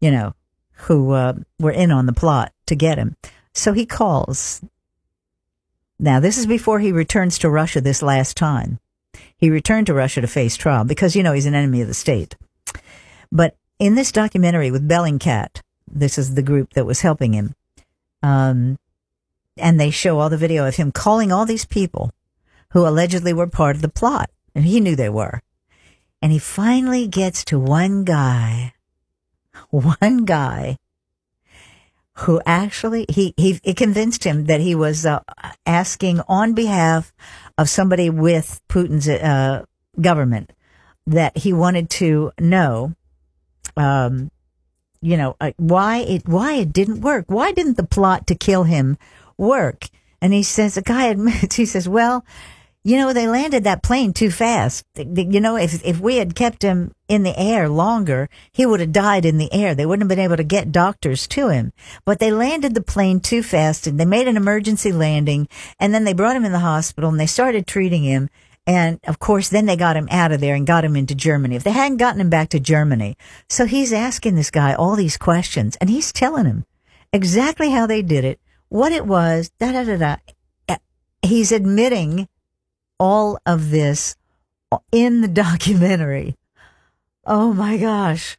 you 0.00 0.10
know, 0.10 0.34
who 0.72 1.12
uh, 1.12 1.34
were 1.60 1.70
in 1.70 1.90
on 1.90 2.06
the 2.06 2.12
plot 2.12 2.52
to 2.66 2.74
get 2.74 2.98
him. 2.98 3.16
So 3.54 3.72
he 3.72 3.86
calls. 3.86 4.62
Now 5.98 6.20
this 6.20 6.38
is 6.38 6.46
before 6.46 6.80
he 6.80 6.92
returns 6.92 7.38
to 7.38 7.50
Russia 7.50 7.80
this 7.80 8.02
last 8.02 8.36
time. 8.36 8.80
He 9.38 9.48
returned 9.48 9.86
to 9.86 9.94
Russia 9.94 10.20
to 10.20 10.26
face 10.26 10.56
trial 10.56 10.84
because, 10.84 11.14
you 11.14 11.22
know, 11.22 11.32
he's 11.32 11.46
an 11.46 11.54
enemy 11.54 11.82
of 11.82 11.88
the 11.88 11.94
state. 11.94 12.36
But 13.30 13.56
in 13.78 13.94
this 13.94 14.12
documentary 14.12 14.70
with 14.70 14.88
Bellingcat, 14.88 15.62
this 15.86 16.18
is 16.18 16.34
the 16.34 16.42
group 16.42 16.72
that 16.74 16.86
was 16.86 17.02
helping 17.02 17.32
him, 17.32 17.54
um, 18.22 18.76
and 19.56 19.78
they 19.78 19.90
show 19.90 20.18
all 20.18 20.30
the 20.30 20.36
video 20.36 20.66
of 20.66 20.76
him 20.76 20.90
calling 20.90 21.30
all 21.30 21.46
these 21.46 21.64
people 21.64 22.12
who 22.70 22.86
allegedly 22.86 23.32
were 23.32 23.46
part 23.46 23.76
of 23.76 23.82
the 23.82 23.88
plot, 23.88 24.30
and 24.54 24.64
he 24.64 24.80
knew 24.80 24.96
they 24.96 25.08
were. 25.08 25.42
And 26.22 26.32
he 26.32 26.38
finally 26.38 27.06
gets 27.06 27.44
to 27.46 27.58
one 27.58 28.04
guy, 28.04 28.74
one 29.70 30.24
guy 30.24 30.78
who 32.20 32.40
actually 32.46 33.04
he 33.08 33.34
he 33.36 33.60
it 33.62 33.76
convinced 33.76 34.24
him 34.24 34.46
that 34.46 34.60
he 34.60 34.74
was 34.74 35.04
uh, 35.04 35.20
asking 35.66 36.20
on 36.28 36.54
behalf 36.54 37.12
of 37.58 37.68
somebody 37.68 38.08
with 38.08 38.60
Putin's 38.68 39.08
uh, 39.08 39.64
government 40.00 40.52
that 41.06 41.36
he 41.36 41.52
wanted 41.52 41.90
to 41.90 42.32
know, 42.40 42.94
um, 43.76 44.30
you 45.02 45.16
know, 45.16 45.36
uh, 45.40 45.52
why 45.58 45.98
it 45.98 46.26
why 46.26 46.54
it 46.54 46.72
didn't 46.72 47.02
work. 47.02 47.26
Why 47.28 47.52
didn't 47.52 47.76
the 47.76 47.86
plot 47.86 48.26
to 48.28 48.34
kill 48.34 48.64
him 48.64 48.96
work? 49.36 49.88
And 50.22 50.32
he 50.32 50.42
says, 50.42 50.74
the 50.74 50.82
guy 50.82 51.06
admits, 51.06 51.54
he 51.56 51.66
says, 51.66 51.88
well, 51.88 52.24
you 52.86 52.96
know, 52.96 53.12
they 53.12 53.26
landed 53.26 53.64
that 53.64 53.82
plane 53.82 54.12
too 54.12 54.30
fast. 54.30 54.86
You 54.94 55.40
know, 55.40 55.56
if 55.56 55.84
if 55.84 55.98
we 55.98 56.18
had 56.18 56.36
kept 56.36 56.62
him 56.62 56.92
in 57.08 57.24
the 57.24 57.36
air 57.36 57.68
longer, 57.68 58.28
he 58.52 58.64
would 58.64 58.78
have 58.78 58.92
died 58.92 59.24
in 59.24 59.38
the 59.38 59.52
air. 59.52 59.74
They 59.74 59.84
wouldn't 59.84 60.04
have 60.04 60.16
been 60.16 60.24
able 60.24 60.36
to 60.36 60.44
get 60.44 60.70
doctors 60.70 61.26
to 61.28 61.48
him. 61.48 61.72
But 62.04 62.20
they 62.20 62.30
landed 62.30 62.74
the 62.74 62.80
plane 62.80 63.18
too 63.18 63.42
fast 63.42 63.88
and 63.88 63.98
they 63.98 64.04
made 64.04 64.28
an 64.28 64.36
emergency 64.36 64.92
landing 64.92 65.48
and 65.80 65.92
then 65.92 66.04
they 66.04 66.12
brought 66.12 66.36
him 66.36 66.44
in 66.44 66.52
the 66.52 66.60
hospital 66.60 67.10
and 67.10 67.18
they 67.18 67.26
started 67.26 67.66
treating 67.66 68.04
him. 68.04 68.28
And 68.68 69.00
of 69.08 69.18
course, 69.18 69.48
then 69.48 69.66
they 69.66 69.74
got 69.74 69.96
him 69.96 70.06
out 70.12 70.30
of 70.30 70.40
there 70.40 70.54
and 70.54 70.64
got 70.64 70.84
him 70.84 70.94
into 70.94 71.16
Germany. 71.16 71.56
If 71.56 71.64
they 71.64 71.72
hadn't 71.72 71.96
gotten 71.96 72.20
him 72.20 72.30
back 72.30 72.50
to 72.50 72.60
Germany. 72.60 73.16
So 73.48 73.66
he's 73.66 73.92
asking 73.92 74.36
this 74.36 74.52
guy 74.52 74.74
all 74.74 74.94
these 74.94 75.16
questions 75.16 75.74
and 75.80 75.90
he's 75.90 76.12
telling 76.12 76.44
him 76.44 76.64
exactly 77.12 77.70
how 77.70 77.88
they 77.88 78.02
did 78.02 78.24
it, 78.24 78.38
what 78.68 78.92
it 78.92 79.06
was, 79.06 79.50
da 79.58 79.72
da 79.72 79.82
da 79.82 79.96
da. 79.96 80.76
He's 81.22 81.50
admitting 81.50 82.28
all 82.98 83.38
of 83.46 83.70
this 83.70 84.16
in 84.92 85.20
the 85.20 85.28
documentary. 85.46 86.36
Oh 87.24 87.52
my 87.52 87.76
gosh. 87.76 88.36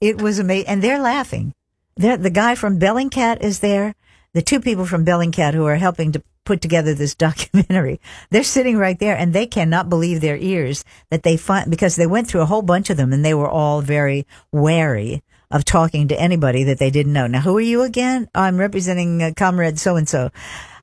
It 0.00 0.20
was 0.20 0.38
amazing. 0.38 0.68
And 0.68 0.82
they're 0.82 1.00
laughing. 1.00 1.54
They're, 1.96 2.16
the 2.16 2.30
guy 2.30 2.54
from 2.54 2.78
Bellingcat 2.78 3.42
is 3.42 3.60
there. 3.60 3.94
The 4.32 4.42
two 4.42 4.60
people 4.60 4.84
from 4.84 5.04
Bellingcat 5.04 5.54
who 5.54 5.64
are 5.66 5.76
helping 5.76 6.12
to 6.12 6.22
put 6.44 6.60
together 6.60 6.92
this 6.92 7.14
documentary, 7.26 8.00
they're 8.30 8.42
sitting 8.42 8.76
right 8.76 8.98
there 8.98 9.16
and 9.16 9.32
they 9.32 9.46
cannot 9.46 9.88
believe 9.88 10.20
their 10.20 10.36
ears 10.36 10.84
that 11.10 11.22
they 11.22 11.36
find, 11.36 11.70
because 11.70 11.96
they 11.96 12.06
went 12.06 12.28
through 12.28 12.42
a 12.42 12.46
whole 12.46 12.62
bunch 12.62 12.90
of 12.90 12.96
them 12.96 13.12
and 13.12 13.24
they 13.24 13.34
were 13.34 13.48
all 13.48 13.80
very 13.80 14.26
wary 14.52 15.22
of 15.50 15.64
talking 15.64 16.08
to 16.08 16.20
anybody 16.20 16.64
that 16.64 16.78
they 16.78 16.90
didn't 16.90 17.12
know. 17.12 17.28
Now, 17.28 17.40
who 17.40 17.56
are 17.56 17.60
you 17.60 17.82
again? 17.82 18.28
I'm 18.34 18.58
representing 18.58 19.22
uh, 19.22 19.30
Comrade 19.36 19.78
so 19.78 19.94
and 19.94 20.08
so. 20.08 20.30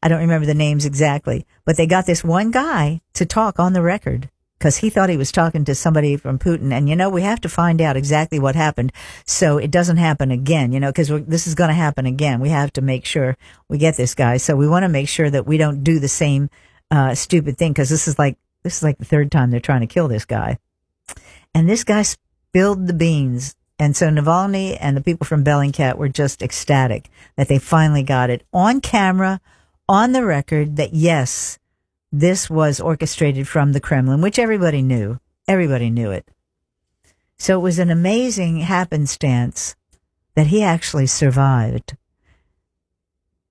I 0.02 0.08
don't 0.08 0.22
remember 0.22 0.46
the 0.46 0.54
names 0.54 0.86
exactly, 0.86 1.46
but 1.66 1.78
they 1.78 1.86
got 1.86 2.06
this 2.06 2.24
one 2.24 2.52
guy 2.52 3.02
to 3.14 3.26
talk 3.26 3.60
on 3.60 3.74
the 3.74 3.82
record 3.82 4.30
because 4.62 4.78
he 4.78 4.92
thought 4.92 5.10
he 5.10 5.18
was 5.18 5.32
talking 5.32 5.66
to 5.66 5.74
somebody 5.74 6.16
from 6.16 6.38
Putin. 6.38 6.72
And 6.72 6.88
you 6.88 6.96
know, 6.96 7.10
we 7.10 7.24
have 7.24 7.42
to 7.42 7.50
find 7.50 7.82
out 7.82 7.98
exactly 7.98 8.38
what 8.38 8.56
happened 8.56 8.92
so 9.26 9.58
it 9.58 9.72
doesn't 9.72 9.98
happen 9.98 10.30
again, 10.30 10.72
you 10.72 10.80
know, 10.80 10.92
because 10.92 11.10
this 11.26 11.48
is 11.48 11.56
going 11.56 11.70
to 11.70 11.74
happen 11.74 12.06
again. 12.06 12.40
We 12.40 12.50
have 12.50 12.72
to 12.74 12.82
make 12.82 13.06
sure 13.06 13.38
we 13.70 13.80
get 13.80 13.98
this 13.98 14.14
guy. 14.14 14.38
So 14.38 14.56
we 14.56 14.68
want 14.68 14.84
to 14.84 14.90
make 14.90 15.10
sure 15.10 15.32
that 15.32 15.48
we 15.48 15.58
don't 15.58 15.84
do 15.84 16.00
the 16.00 16.08
same 16.08 16.50
uh, 16.92 17.16
stupid 17.16 17.58
thing 17.58 17.72
because 17.72 17.90
this 17.90 18.08
is 18.08 18.20
like, 18.20 18.38
this 18.62 18.78
is 18.78 18.84
like 18.84 19.00
the 19.00 19.06
third 19.06 19.32
time 19.32 19.50
they're 19.50 19.60
trying 19.60 19.82
to 19.82 19.88
kill 19.88 20.08
this 20.08 20.26
guy. 20.26 20.60
And 21.56 21.68
this 21.68 21.84
guy 21.84 22.04
spilled 22.04 22.86
the 22.86 22.94
beans. 22.94 23.56
And 23.80 23.98
so 23.98 24.10
Navalny 24.10 24.78
and 24.80 24.96
the 24.96 25.02
people 25.02 25.26
from 25.26 25.44
Bellingcat 25.44 25.98
were 25.98 26.08
just 26.08 26.44
ecstatic 26.44 27.10
that 27.36 27.48
they 27.48 27.58
finally 27.58 28.04
got 28.04 28.30
it 28.30 28.44
on 28.54 28.80
camera, 28.80 29.42
on 29.92 30.14
the 30.14 30.24
record 30.24 30.78
that 30.78 30.94
yes, 30.94 31.60
this 32.14 32.50
was 32.50 32.80
orchestrated 32.80 33.46
from 33.46 33.74
the 33.74 33.82
Kremlin, 33.82 34.22
which 34.22 34.40
everybody 34.40 34.82
knew. 34.82 35.20
Everybody 35.50 35.90
knew 35.90 36.12
it. 36.12 36.26
So 37.38 37.60
it 37.60 37.62
was 37.62 37.78
an 37.78 37.90
amazing 37.90 38.62
happenstance 38.62 39.76
that 40.36 40.48
he 40.48 40.64
actually 40.64 41.08
survived. 41.08 41.98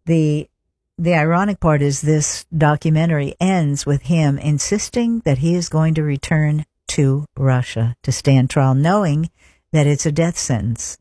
the 0.06 0.48
the 0.96 1.14
ironic 1.14 1.60
part 1.60 1.80
is 1.82 2.02
this 2.02 2.44
documentary 2.56 3.34
ends 3.40 3.86
with 3.86 4.02
him 4.02 4.38
insisting 4.38 5.20
that 5.24 5.38
he 5.38 5.54
is 5.54 5.70
going 5.70 5.94
to 5.94 6.02
return 6.02 6.66
to 6.88 7.24
Russia 7.36 7.96
to 8.02 8.12
stand 8.12 8.50
trial, 8.50 8.74
knowing 8.74 9.30
that 9.72 9.86
it's 9.86 10.04
a 10.04 10.12
death 10.12 10.38
sentence. 10.38 10.98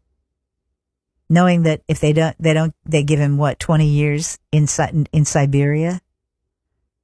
Knowing 1.29 1.63
that 1.63 1.81
if 1.87 1.99
they 1.99 2.11
don't, 2.11 2.35
they 2.39 2.53
don't, 2.53 2.73
they 2.85 3.03
give 3.03 3.19
him 3.19 3.37
what, 3.37 3.59
20 3.59 3.85
years 3.85 4.39
in, 4.51 4.67
in 5.11 5.25
Siberia? 5.25 6.01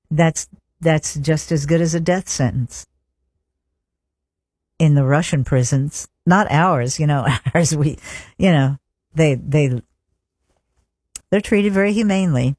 That's, 0.10 0.48
that's 0.82 1.16
just 1.16 1.52
as 1.52 1.66
good 1.66 1.82
as 1.82 1.94
a 1.94 2.00
death 2.00 2.28
sentence. 2.28 2.88
In 4.80 4.96
the 4.96 5.06
Russian 5.06 5.44
prisons, 5.44 6.08
not 6.26 6.52
ours, 6.52 7.00
you 7.00 7.08
know, 7.08 7.26
ours, 7.54 7.76
we, 7.76 7.98
you 8.38 8.52
know, 8.52 8.78
they, 9.14 9.36
they, 9.36 9.82
they're 11.30 11.42
treated 11.42 11.72
very 11.72 11.94
humanely 11.94 12.56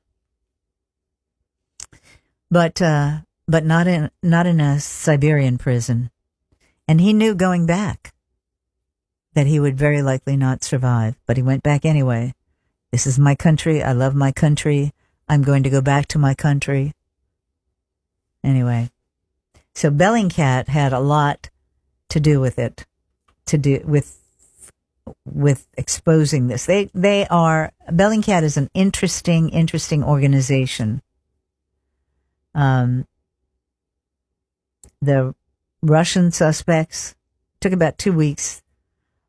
but 2.50 2.80
uh, 2.80 3.18
but 3.46 3.64
not 3.64 3.86
in 3.86 4.10
not 4.22 4.46
in 4.46 4.60
a 4.60 4.80
Siberian 4.80 5.58
prison. 5.58 6.10
And 6.88 7.00
he 7.00 7.12
knew 7.12 7.34
going 7.34 7.66
back 7.66 8.14
that 9.36 9.46
he 9.46 9.60
would 9.60 9.76
very 9.76 10.00
likely 10.00 10.34
not 10.34 10.64
survive, 10.64 11.14
but 11.26 11.36
he 11.36 11.42
went 11.42 11.62
back 11.62 11.84
anyway. 11.84 12.32
This 12.90 13.06
is 13.06 13.18
my 13.18 13.34
country. 13.34 13.82
I 13.82 13.92
love 13.92 14.14
my 14.14 14.32
country. 14.32 14.94
I'm 15.28 15.42
going 15.42 15.62
to 15.64 15.68
go 15.68 15.82
back 15.82 16.08
to 16.08 16.18
my 16.18 16.32
country. 16.32 16.94
Anyway, 18.42 18.90
so 19.74 19.90
Bellingcat 19.90 20.68
had 20.68 20.94
a 20.94 21.00
lot 21.00 21.50
to 22.08 22.18
do 22.18 22.40
with 22.40 22.58
it, 22.58 22.86
to 23.44 23.58
do 23.58 23.82
with 23.84 24.18
with 25.26 25.68
exposing 25.76 26.46
this. 26.46 26.64
They 26.64 26.88
they 26.94 27.26
are 27.26 27.72
Bellingcat 27.90 28.42
is 28.42 28.56
an 28.56 28.70
interesting 28.72 29.50
interesting 29.50 30.02
organization. 30.02 31.02
Um, 32.54 33.06
the 35.02 35.34
Russian 35.82 36.32
suspects 36.32 37.14
took 37.60 37.74
about 37.74 37.98
two 37.98 38.14
weeks 38.14 38.62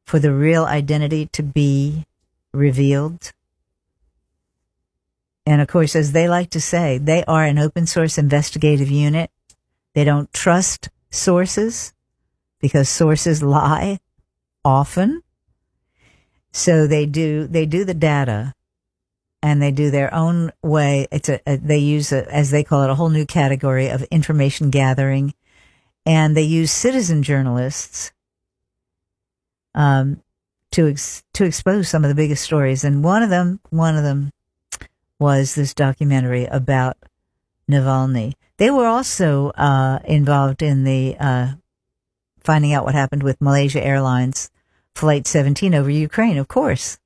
for 0.08 0.20
the 0.20 0.34
real 0.34 0.64
identity 0.64 1.26
to 1.34 1.44
be 1.44 2.06
revealed. 2.54 3.34
And 5.46 5.62
of 5.62 5.68
course, 5.68 5.98
as 5.98 6.14
they 6.14 6.30
like 6.30 6.50
to 6.52 6.62
say, 6.62 6.98
they 6.98 7.26
are 7.26 7.44
an 7.44 7.60
open 7.60 7.86
source 7.86 8.18
investigative 8.18 8.90
unit. 8.90 9.30
They 9.94 10.06
don't 10.06 10.32
trust 10.32 10.90
sources 11.12 11.94
because 12.60 12.88
sources 12.88 13.44
lie 13.44 14.00
often. 14.64 15.24
So 16.54 16.88
they 16.88 17.06
do, 17.06 17.46
they 17.46 17.66
do 17.66 17.84
the 17.84 17.94
data 17.94 18.54
and 19.44 19.62
they 19.62 19.72
do 19.72 19.92
their 19.92 20.14
own 20.14 20.54
way. 20.64 21.08
It's 21.12 21.28
a, 21.28 21.42
a 21.46 21.58
they 21.58 21.80
use 21.80 22.14
a, 22.14 22.34
as 22.34 22.52
they 22.52 22.64
call 22.64 22.84
it, 22.84 22.90
a 22.90 22.96
whole 22.96 23.10
new 23.10 23.26
category 23.26 23.90
of 23.90 24.04
information 24.04 24.70
gathering, 24.70 25.34
and 26.06 26.36
they 26.36 26.44
use 26.44 26.72
citizen 26.72 27.24
journalists 27.24 28.12
um, 29.78 30.22
to 30.72 30.90
ex, 30.90 31.24
to 31.34 31.46
expose 31.46 31.88
some 31.88 32.04
of 32.04 32.10
the 32.10 32.16
biggest 32.16 32.44
stories. 32.44 32.84
And 32.84 33.04
one 33.04 33.24
of 33.24 33.30
them, 33.30 33.62
one 33.70 33.96
of 33.96 34.04
them, 34.04 34.32
was 35.20 35.56
this 35.56 35.74
documentary 35.74 36.46
about 36.46 36.98
Navalny. 37.70 38.34
They 38.58 38.72
were 38.72 38.88
also 38.88 39.50
uh, 39.52 40.00
involved 40.04 40.62
in 40.62 40.84
the 40.84 41.16
uh, 41.20 41.54
finding 42.40 42.74
out 42.74 42.86
what 42.86 42.96
happened 42.96 43.24
with 43.24 43.40
Malaysia 43.40 43.84
Airlines 43.84 44.50
Flight 44.96 45.28
17 45.28 45.76
over 45.76 45.90
Ukraine, 45.90 46.38
of 46.38 46.48
course. 46.48 46.98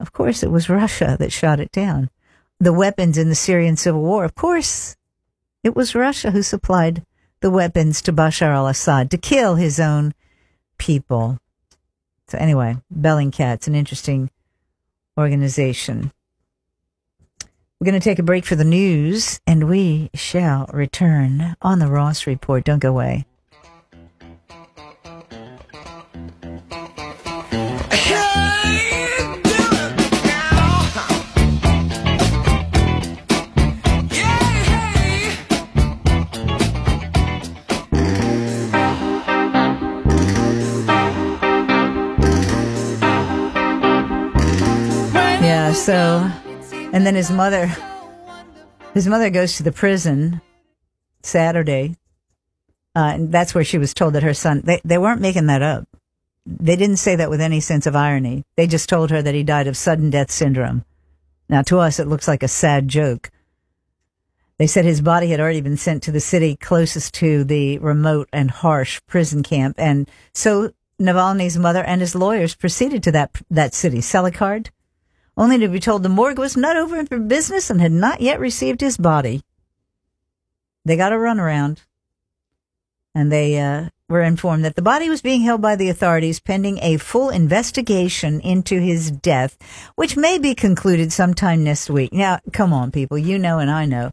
Of 0.00 0.12
course, 0.12 0.42
it 0.42 0.50
was 0.50 0.68
Russia 0.70 1.16
that 1.18 1.32
shot 1.32 1.60
it 1.60 1.70
down. 1.70 2.10
The 2.58 2.72
weapons 2.72 3.18
in 3.18 3.28
the 3.28 3.34
Syrian 3.34 3.76
civil 3.76 4.00
war, 4.00 4.24
of 4.24 4.34
course, 4.34 4.96
it 5.62 5.76
was 5.76 5.94
Russia 5.94 6.30
who 6.30 6.42
supplied 6.42 7.04
the 7.40 7.50
weapons 7.50 8.00
to 8.02 8.12
Bashar 8.12 8.54
al 8.54 8.66
Assad 8.66 9.10
to 9.10 9.18
kill 9.18 9.56
his 9.56 9.78
own 9.78 10.14
people. 10.78 11.38
So, 12.28 12.38
anyway, 12.38 12.76
Bellingcat's 12.94 13.68
an 13.68 13.74
interesting 13.74 14.30
organization. 15.18 16.12
We're 17.78 17.90
going 17.90 18.00
to 18.00 18.04
take 18.04 18.18
a 18.18 18.22
break 18.22 18.46
for 18.46 18.56
the 18.56 18.64
news 18.64 19.40
and 19.46 19.68
we 19.68 20.10
shall 20.14 20.66
return 20.72 21.56
on 21.60 21.78
the 21.78 21.88
Ross 21.88 22.26
Report. 22.26 22.64
Don't 22.64 22.78
go 22.78 22.90
away. 22.90 23.26
And 46.96 47.06
then 47.06 47.14
his 47.14 47.30
mother, 47.30 47.70
his 48.94 49.06
mother 49.06 49.28
goes 49.28 49.58
to 49.58 49.62
the 49.62 49.70
prison 49.70 50.40
Saturday. 51.22 51.94
Uh, 52.94 53.12
and 53.12 53.30
that's 53.30 53.54
where 53.54 53.64
she 53.64 53.76
was 53.76 53.92
told 53.92 54.14
that 54.14 54.22
her 54.22 54.32
son, 54.32 54.62
they, 54.64 54.80
they 54.82 54.96
weren't 54.96 55.20
making 55.20 55.44
that 55.48 55.60
up. 55.60 55.86
They 56.46 56.74
didn't 56.74 56.96
say 56.96 57.14
that 57.14 57.28
with 57.28 57.42
any 57.42 57.60
sense 57.60 57.86
of 57.86 57.94
irony. 57.94 58.46
They 58.56 58.66
just 58.66 58.88
told 58.88 59.10
her 59.10 59.20
that 59.20 59.34
he 59.34 59.42
died 59.42 59.66
of 59.66 59.76
sudden 59.76 60.08
death 60.08 60.30
syndrome. 60.30 60.86
Now, 61.50 61.60
to 61.64 61.80
us, 61.80 62.00
it 62.00 62.08
looks 62.08 62.26
like 62.26 62.42
a 62.42 62.48
sad 62.48 62.88
joke. 62.88 63.30
They 64.56 64.66
said 64.66 64.86
his 64.86 65.02
body 65.02 65.28
had 65.28 65.38
already 65.38 65.60
been 65.60 65.76
sent 65.76 66.02
to 66.04 66.12
the 66.12 66.18
city 66.18 66.56
closest 66.56 67.12
to 67.16 67.44
the 67.44 67.76
remote 67.76 68.30
and 68.32 68.50
harsh 68.50 69.02
prison 69.06 69.42
camp. 69.42 69.76
And 69.76 70.10
so 70.32 70.72
Navalny's 70.98 71.58
mother 71.58 71.84
and 71.84 72.00
his 72.00 72.14
lawyers 72.14 72.54
proceeded 72.54 73.02
to 73.02 73.12
that, 73.12 73.32
that 73.50 73.74
city, 73.74 73.98
Salekhard, 73.98 74.70
only 75.36 75.58
to 75.58 75.68
be 75.68 75.80
told 75.80 76.02
the 76.02 76.08
morgue 76.08 76.38
was 76.38 76.56
not 76.56 76.76
open 76.76 77.06
for 77.06 77.18
business 77.18 77.70
and 77.70 77.80
had 77.80 77.92
not 77.92 78.20
yet 78.20 78.40
received 78.40 78.80
his 78.80 78.96
body. 78.96 79.42
They 80.84 80.96
got 80.96 81.12
a 81.12 81.16
runaround, 81.16 81.78
and 83.14 83.30
they 83.30 83.58
uh, 83.58 83.88
were 84.08 84.22
informed 84.22 84.64
that 84.64 84.76
the 84.76 84.82
body 84.82 85.08
was 85.08 85.20
being 85.20 85.42
held 85.42 85.60
by 85.60 85.74
the 85.76 85.88
authorities 85.88 86.38
pending 86.38 86.78
a 86.80 86.96
full 86.96 87.28
investigation 87.28 88.40
into 88.40 88.80
his 88.80 89.10
death, 89.10 89.58
which 89.96 90.16
may 90.16 90.38
be 90.38 90.54
concluded 90.54 91.12
sometime 91.12 91.64
next 91.64 91.90
week. 91.90 92.12
Now, 92.12 92.38
come 92.52 92.72
on, 92.72 92.92
people, 92.92 93.18
you 93.18 93.38
know, 93.38 93.58
and 93.58 93.70
I 93.70 93.84
know 93.84 94.12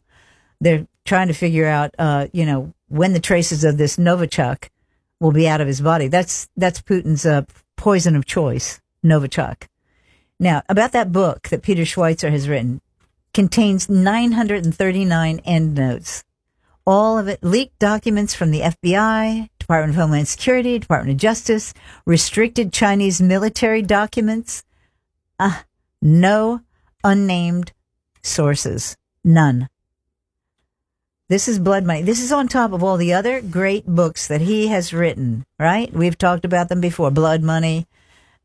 they're 0.60 0.86
trying 1.04 1.28
to 1.28 1.34
figure 1.34 1.66
out, 1.66 1.94
uh, 1.98 2.26
you 2.32 2.44
know, 2.44 2.74
when 2.88 3.12
the 3.12 3.20
traces 3.20 3.64
of 3.64 3.78
this 3.78 3.96
Novichok 3.96 4.68
will 5.20 5.32
be 5.32 5.48
out 5.48 5.60
of 5.60 5.66
his 5.66 5.80
body. 5.80 6.08
That's 6.08 6.48
that's 6.56 6.82
Putin's 6.82 7.24
uh, 7.24 7.42
poison 7.76 8.16
of 8.16 8.26
choice, 8.26 8.80
Novichok. 9.04 9.68
Now, 10.44 10.62
about 10.68 10.92
that 10.92 11.10
book 11.10 11.48
that 11.48 11.62
Peter 11.62 11.84
Schweizer 11.84 12.30
has 12.30 12.50
written, 12.50 12.82
contains 13.32 13.88
939 13.88 15.38
endnotes. 15.38 16.22
All 16.86 17.16
of 17.16 17.28
it 17.28 17.42
leaked 17.42 17.78
documents 17.78 18.34
from 18.34 18.50
the 18.50 18.60
FBI, 18.60 19.48
Department 19.58 19.94
of 19.94 19.96
Homeland 19.96 20.28
Security, 20.28 20.78
Department 20.78 21.12
of 21.12 21.16
Justice, 21.16 21.72
restricted 22.04 22.74
Chinese 22.74 23.22
military 23.22 23.80
documents. 23.80 24.64
Uh, 25.40 25.62
no 26.02 26.60
unnamed 27.02 27.72
sources. 28.22 28.98
None. 29.24 29.70
This 31.30 31.48
is 31.48 31.58
Blood 31.58 31.86
Money. 31.86 32.02
This 32.02 32.22
is 32.22 32.32
on 32.32 32.48
top 32.48 32.72
of 32.72 32.84
all 32.84 32.98
the 32.98 33.14
other 33.14 33.40
great 33.40 33.86
books 33.86 34.26
that 34.26 34.42
he 34.42 34.66
has 34.66 34.92
written, 34.92 35.46
right? 35.58 35.90
We've 35.90 36.18
talked 36.18 36.44
about 36.44 36.68
them 36.68 36.82
before. 36.82 37.10
Blood 37.10 37.42
Money 37.42 37.86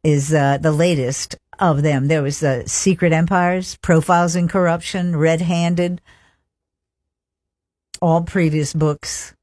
is 0.04 0.34
uh, 0.34 0.58
the 0.58 0.72
latest 0.72 1.38
of 1.60 1.82
them. 1.82 2.08
There 2.08 2.24
was 2.24 2.40
the 2.40 2.64
Secret 2.68 3.12
Empires, 3.12 3.78
Profiles 3.82 4.36
in 4.36 4.48
Corruption, 4.48 5.16
Red 5.16 5.42
Handed, 5.42 6.02
all 8.02 8.24
previous 8.24 8.74
books. 8.74 9.36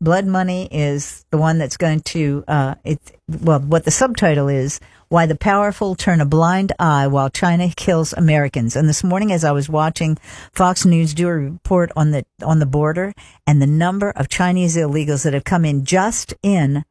Blood 0.00 0.26
Money 0.26 0.68
is 0.70 1.24
the 1.30 1.38
one 1.38 1.58
that's 1.58 1.76
going 1.76 2.00
to, 2.00 2.44
uh, 2.46 2.76
it, 2.84 3.00
well, 3.28 3.58
what 3.58 3.84
the 3.84 3.90
subtitle 3.90 4.48
is, 4.48 4.78
Why 5.08 5.26
the 5.26 5.34
Powerful 5.34 5.96
Turn 5.96 6.20
a 6.20 6.24
Blind 6.24 6.72
Eye 6.78 7.08
While 7.08 7.30
China 7.30 7.68
Kills 7.74 8.12
Americans. 8.12 8.76
And 8.76 8.88
this 8.88 9.02
morning, 9.02 9.32
as 9.32 9.42
I 9.42 9.50
was 9.50 9.68
watching 9.68 10.16
Fox 10.52 10.84
News 10.84 11.14
do 11.14 11.26
a 11.26 11.32
report 11.32 11.90
on 11.96 12.12
the, 12.12 12.24
on 12.44 12.60
the 12.60 12.66
border 12.66 13.12
and 13.44 13.60
the 13.60 13.66
number 13.66 14.10
of 14.10 14.28
Chinese 14.28 14.76
illegals 14.76 15.24
that 15.24 15.34
have 15.34 15.44
come 15.44 15.64
in 15.64 15.84
just 15.84 16.32
in 16.44 16.84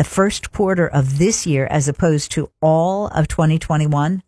the 0.00 0.04
first 0.04 0.50
quarter 0.50 0.88
of 0.88 1.18
this 1.18 1.46
year 1.46 1.66
as 1.66 1.86
opposed 1.86 2.32
to 2.32 2.50
all 2.62 3.08
of 3.08 3.28
2021 3.28 4.22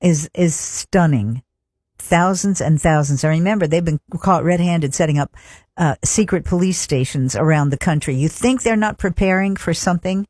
is 0.00 0.30
is 0.32 0.54
stunning. 0.54 1.42
Thousands 1.98 2.62
and 2.62 2.80
thousands. 2.80 3.22
I 3.22 3.28
remember 3.28 3.66
they've 3.66 3.84
been 3.84 4.00
caught 4.18 4.44
red-handed 4.44 4.94
setting 4.94 5.18
up 5.18 5.36
uh, 5.76 5.96
secret 6.02 6.46
police 6.46 6.80
stations 6.80 7.36
around 7.36 7.68
the 7.68 7.76
country. 7.76 8.14
You 8.14 8.30
think 8.30 8.62
they're 8.62 8.76
not 8.76 8.96
preparing 8.96 9.56
for 9.56 9.74
something? 9.74 10.26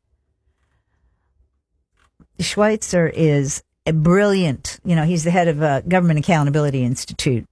Schweizer 2.37 3.09
is 3.09 3.63
a 3.85 3.93
brilliant, 3.93 4.81
you 4.83 4.97
know, 4.97 5.05
he's 5.05 5.23
the 5.23 5.31
head 5.31 5.47
of 5.47 5.63
uh, 5.63 5.79
Government 5.87 6.19
Accountability 6.19 6.83
Institute. 6.83 7.45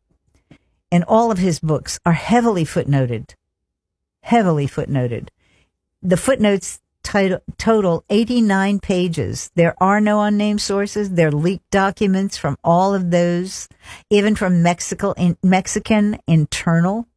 And 0.91 1.05
all 1.05 1.31
of 1.31 1.37
his 1.37 1.61
books 1.61 2.01
are 2.05 2.11
heavily 2.11 2.65
footnoted. 2.65 3.33
Heavily 4.23 4.67
footnoted. 4.67 5.29
The 6.05 6.17
footnotes 6.17 6.81
title, 7.01 7.39
total 7.57 8.03
89 8.11 8.79
pages. 8.79 9.49
There 9.55 9.73
are 9.81 9.99
no 9.99 10.21
unnamed 10.21 10.61
sources. 10.61 11.09
They're 11.09 11.31
leaked 11.31 11.71
documents 11.71 12.37
from 12.37 12.59
all 12.63 12.93
of 12.93 13.09
those, 13.09 13.67
even 14.11 14.35
from 14.35 14.61
Mexico, 14.61 15.13
in, 15.13 15.35
Mexican 15.41 16.19
internal 16.27 17.07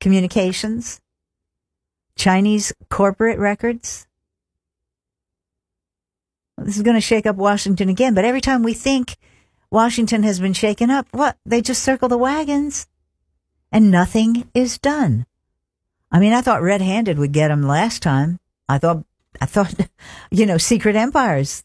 communications, 0.00 1.00
Chinese 2.16 2.72
corporate 2.90 3.38
records. 3.38 4.08
This 6.56 6.78
is 6.78 6.82
going 6.82 6.96
to 6.96 7.00
shake 7.00 7.26
up 7.26 7.36
Washington 7.36 7.88
again, 7.88 8.12
but 8.12 8.24
every 8.24 8.40
time 8.40 8.64
we 8.64 8.74
think 8.74 9.16
Washington 9.70 10.24
has 10.24 10.40
been 10.40 10.52
shaken 10.52 10.90
up, 10.90 11.06
what? 11.12 11.36
They 11.46 11.62
just 11.62 11.84
circle 11.84 12.08
the 12.08 12.18
wagons 12.18 12.88
and 13.70 13.88
nothing 13.88 14.50
is 14.52 14.78
done. 14.78 15.26
I 16.10 16.20
mean, 16.20 16.32
I 16.32 16.40
thought 16.40 16.62
red 16.62 16.80
handed 16.80 17.18
would 17.18 17.32
get 17.32 17.48
them 17.48 17.62
last 17.62 18.02
time. 18.02 18.40
I 18.68 18.78
thought, 18.78 19.04
I 19.40 19.46
thought, 19.46 19.74
you 20.30 20.46
know, 20.46 20.58
secret 20.58 20.96
empires. 20.96 21.64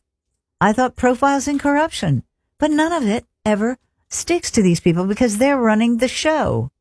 I 0.60 0.73
thought 0.73 0.95
profiles 0.95 1.47
in 1.47 1.60
corruption, 1.60 2.23
but 2.58 2.71
none 2.71 2.91
of 2.91 3.08
it 3.08 3.25
ever 3.45 3.77
sticks 4.10 4.51
to 4.51 4.62
these 4.62 4.79
people 4.79 5.06
because 5.06 5.38
they're 5.38 5.58
running 5.58 5.97
the 5.97 6.08
show. 6.08 6.71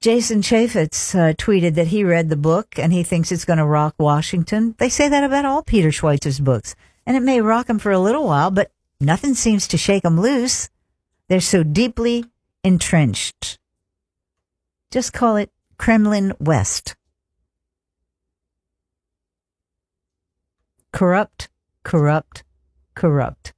Jason 0.00 0.42
Chaffetz 0.42 1.14
uh, 1.14 1.32
tweeted 1.34 1.74
that 1.74 1.88
he 1.88 2.04
read 2.04 2.28
the 2.28 2.36
book 2.36 2.78
and 2.78 2.92
he 2.92 3.02
thinks 3.02 3.32
it's 3.32 3.44
going 3.44 3.58
to 3.58 3.64
rock 3.64 3.94
Washington. 3.98 4.74
They 4.78 4.88
say 4.88 5.08
that 5.08 5.24
about 5.24 5.44
all 5.44 5.62
Peter 5.62 5.88
Schweizer's 5.88 6.38
books, 6.38 6.76
and 7.04 7.16
it 7.16 7.22
may 7.22 7.40
rock 7.40 7.66
them 7.66 7.80
for 7.80 7.90
a 7.90 7.98
little 7.98 8.26
while, 8.26 8.50
but 8.50 8.70
nothing 9.00 9.34
seems 9.34 9.66
to 9.68 9.76
shake 9.76 10.04
them 10.04 10.20
loose. 10.20 10.68
They're 11.28 11.40
so 11.40 11.64
deeply 11.64 12.24
entrenched. 12.62 13.58
Just 14.96 15.12
call 15.12 15.36
it 15.36 15.50
Kremlin 15.76 16.32
West. 16.40 16.96
Corrupt, 20.90 21.50
corrupt, 21.82 22.44
corrupt. 22.94 23.52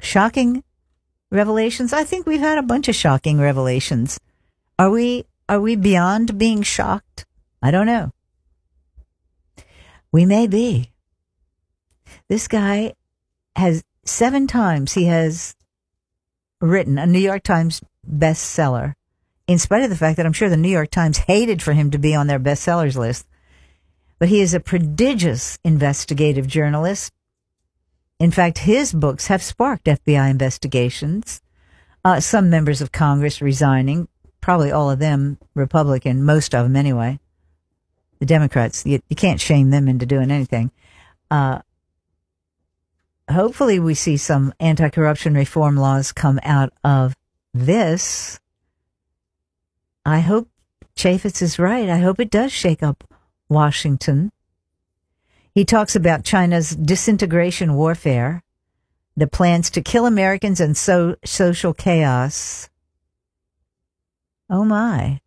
Shocking 0.00 0.64
revelations. 1.30 1.92
I 1.92 2.02
think 2.02 2.26
we've 2.26 2.40
had 2.40 2.58
a 2.58 2.62
bunch 2.62 2.88
of 2.88 2.96
shocking 2.96 3.38
revelations. 3.38 4.18
Are 4.80 4.90
we 4.90 5.26
are 5.48 5.60
we 5.60 5.76
beyond 5.76 6.36
being 6.38 6.62
shocked? 6.62 7.24
I 7.62 7.70
don't 7.70 7.86
know. 7.86 8.10
We 10.10 10.26
may 10.26 10.48
be. 10.48 10.90
This 12.26 12.48
guy 12.48 12.94
has 13.54 13.84
seven 14.04 14.48
times 14.48 14.94
he 14.94 15.04
has 15.04 15.54
written 16.60 16.98
a 16.98 17.06
New 17.06 17.20
York 17.20 17.44
Times 17.44 17.80
bestseller, 18.04 18.94
in 19.46 19.58
spite 19.58 19.82
of 19.82 19.90
the 19.90 19.96
fact 19.96 20.16
that 20.16 20.26
I'm 20.26 20.32
sure 20.32 20.48
the 20.48 20.56
New 20.56 20.68
York 20.70 20.90
Times 20.90 21.18
hated 21.18 21.62
for 21.62 21.72
him 21.72 21.90
to 21.90 21.98
be 21.98 22.14
on 22.14 22.26
their 22.26 22.40
bestsellers 22.40 22.96
list. 22.96 23.26
But 24.18 24.28
he 24.28 24.40
is 24.40 24.54
a 24.54 24.60
prodigious 24.60 25.58
investigative 25.64 26.46
journalist. 26.46 27.12
In 28.20 28.30
fact, 28.30 28.58
his 28.58 28.92
books 28.92 29.26
have 29.26 29.42
sparked 29.42 29.86
FBI 29.86 30.30
investigations. 30.30 31.42
Uh, 32.04 32.20
some 32.20 32.50
members 32.50 32.80
of 32.80 32.92
Congress 32.92 33.42
resigning, 33.42 34.08
probably 34.40 34.70
all 34.70 34.90
of 34.90 35.00
them 35.00 35.38
Republican, 35.54 36.22
most 36.22 36.54
of 36.54 36.64
them 36.64 36.76
anyway. 36.76 37.18
The 38.20 38.26
Democrats, 38.26 38.86
you, 38.86 39.00
you 39.08 39.16
can't 39.16 39.40
shame 39.40 39.70
them 39.70 39.88
into 39.88 40.06
doing 40.06 40.30
anything. 40.30 40.70
Uh, 41.30 41.62
hopefully, 43.28 43.80
we 43.80 43.94
see 43.94 44.16
some 44.16 44.54
anti 44.60 44.88
corruption 44.88 45.34
reform 45.34 45.76
laws 45.76 46.12
come 46.12 46.38
out 46.44 46.72
of 46.84 47.16
this. 47.52 48.38
I 50.04 50.20
hope 50.20 50.48
Chaffetz 50.96 51.42
is 51.42 51.58
right. 51.58 51.88
I 51.88 51.98
hope 51.98 52.18
it 52.20 52.30
does 52.30 52.52
shake 52.52 52.82
up 52.82 53.04
Washington. 53.48 54.32
He 55.54 55.64
talks 55.64 55.94
about 55.94 56.24
China's 56.24 56.74
disintegration 56.74 57.74
warfare, 57.74 58.42
the 59.16 59.26
plans 59.26 59.70
to 59.70 59.82
kill 59.82 60.06
Americans 60.06 60.60
and 60.60 60.76
so 60.76 61.16
social 61.24 61.74
chaos. 61.74 62.68
Oh 64.48 64.64
my. 64.64 65.20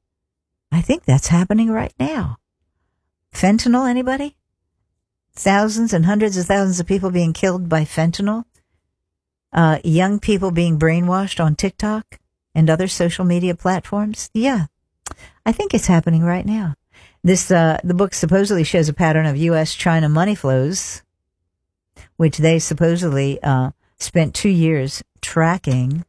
I 0.71 0.81
think 0.81 1.05
that's 1.05 1.27
happening 1.27 1.71
right 1.71 1.93
now. 1.99 2.37
Fentanyl, 3.31 3.89
anybody? 3.89 4.35
Thousands 5.33 5.93
and 5.93 6.05
hundreds 6.05 6.37
of 6.37 6.45
thousands 6.45 6.79
of 6.79 6.87
people 6.87 7.11
being 7.11 7.33
killed 7.33 7.69
by 7.69 7.81
fentanyl. 7.81 8.45
Uh, 9.53 9.79
young 9.83 10.19
people 10.19 10.51
being 10.51 10.79
brainwashed 10.79 11.43
on 11.43 11.55
TikTok 11.55 12.19
and 12.55 12.69
other 12.69 12.87
social 12.87 13.25
media 13.25 13.53
platforms. 13.53 14.31
Yeah. 14.33 14.65
I 15.45 15.51
think 15.51 15.73
it's 15.73 15.87
happening 15.87 16.23
right 16.23 16.45
now. 16.45 16.73
This, 17.23 17.51
uh, 17.51 17.79
the 17.83 17.93
book 17.93 18.13
supposedly 18.13 18.63
shows 18.63 18.89
a 18.89 18.93
pattern 18.93 19.25
of 19.25 19.37
U.S. 19.37 19.75
China 19.75 20.09
money 20.09 20.33
flows, 20.33 21.03
which 22.17 22.37
they 22.37 22.57
supposedly, 22.57 23.41
uh, 23.43 23.71
spent 23.97 24.33
two 24.33 24.49
years 24.49 25.03
tracking. 25.21 26.05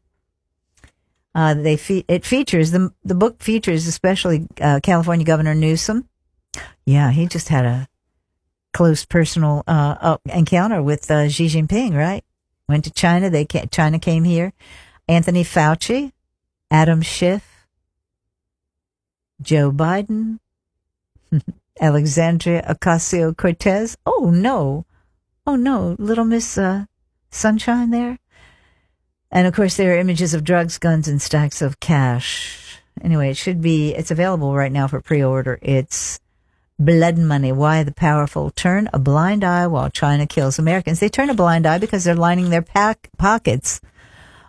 Uh, 1.35 1.55
they 1.55 1.77
fe- 1.77 2.05
it 2.09 2.25
features 2.25 2.71
the 2.71 2.93
the 3.05 3.15
book 3.15 3.43
features 3.43 3.87
especially 3.87 4.47
uh, 4.61 4.81
California 4.83 5.25
Governor 5.25 5.55
Newsom. 5.55 6.09
Yeah, 6.85 7.11
he 7.11 7.27
just 7.27 7.49
had 7.49 7.65
a 7.65 7.89
close 8.73 9.05
personal 9.05 9.63
uh, 9.67 9.97
uh 10.01 10.17
encounter 10.33 10.83
with 10.83 11.11
uh, 11.11 11.29
Xi 11.29 11.47
Jinping. 11.47 11.95
Right, 11.95 12.25
went 12.69 12.85
to 12.85 12.91
China. 12.91 13.29
They 13.29 13.45
ca- 13.45 13.67
China 13.71 13.99
came 13.99 14.25
here. 14.25 14.53
Anthony 15.09 15.45
Fauci, 15.45 16.13
Adam 16.71 17.03
Schiff, 17.03 17.67
Joe 19.41 19.71
Biden, 19.71 20.39
Alexandria 21.81 22.63
Ocasio 22.69 23.37
Cortez. 23.37 23.97
Oh 24.07 24.31
no, 24.31 24.85
oh 25.47 25.57
no, 25.57 25.97
little 25.99 26.25
Miss 26.25 26.59
uh, 26.59 26.87
Sunshine 27.31 27.91
there. 27.91 28.19
And 29.31 29.47
of 29.47 29.55
course, 29.55 29.77
there 29.77 29.95
are 29.95 29.99
images 29.99 30.35
of 30.35 30.45
drugs, 30.45 30.79
guns, 30.79 31.09
and 31.09 31.21
stacks 31.21 31.61
of 31.61 31.81
cash. 31.81 32.81
Anyway, 33.03 33.31
it 33.31 33.37
should 33.37 33.61
be, 33.61 33.95
it's 33.95 34.11
available 34.11 34.55
right 34.55 34.73
now 34.73 34.87
for 34.87 35.01
pre 35.01 35.23
order. 35.23 35.59
It's 35.61 36.19
Blood 36.79 37.19
Money 37.19 37.53
Why 37.53 37.83
the 37.83 37.93
Powerful 37.93 38.51
Turn 38.51 38.89
a 38.93 38.99
Blind 38.99 39.45
Eye 39.45 39.67
While 39.67 39.91
China 39.91 40.27
Kills 40.27 40.59
Americans. 40.59 41.01
They 41.01 41.09
turn 41.09 41.31
a 41.31 41.35
blind 41.35 41.67
eye 41.67 41.79
because 41.79 42.05
they're 42.05 42.15
lining 42.15 42.51
their 42.51 42.63
pack- 42.63 43.09
pockets. 43.19 43.81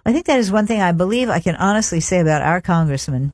I 0.07 0.13
think 0.13 0.25
that 0.27 0.39
is 0.39 0.53
one 0.53 0.65
thing 0.65 0.79
I 0.79 0.93
believe 0.93 1.29
I 1.29 1.41
can 1.41 1.57
honestly 1.57 1.99
say 1.99 2.21
about 2.21 2.41
our 2.41 2.61
congressman 2.61 3.33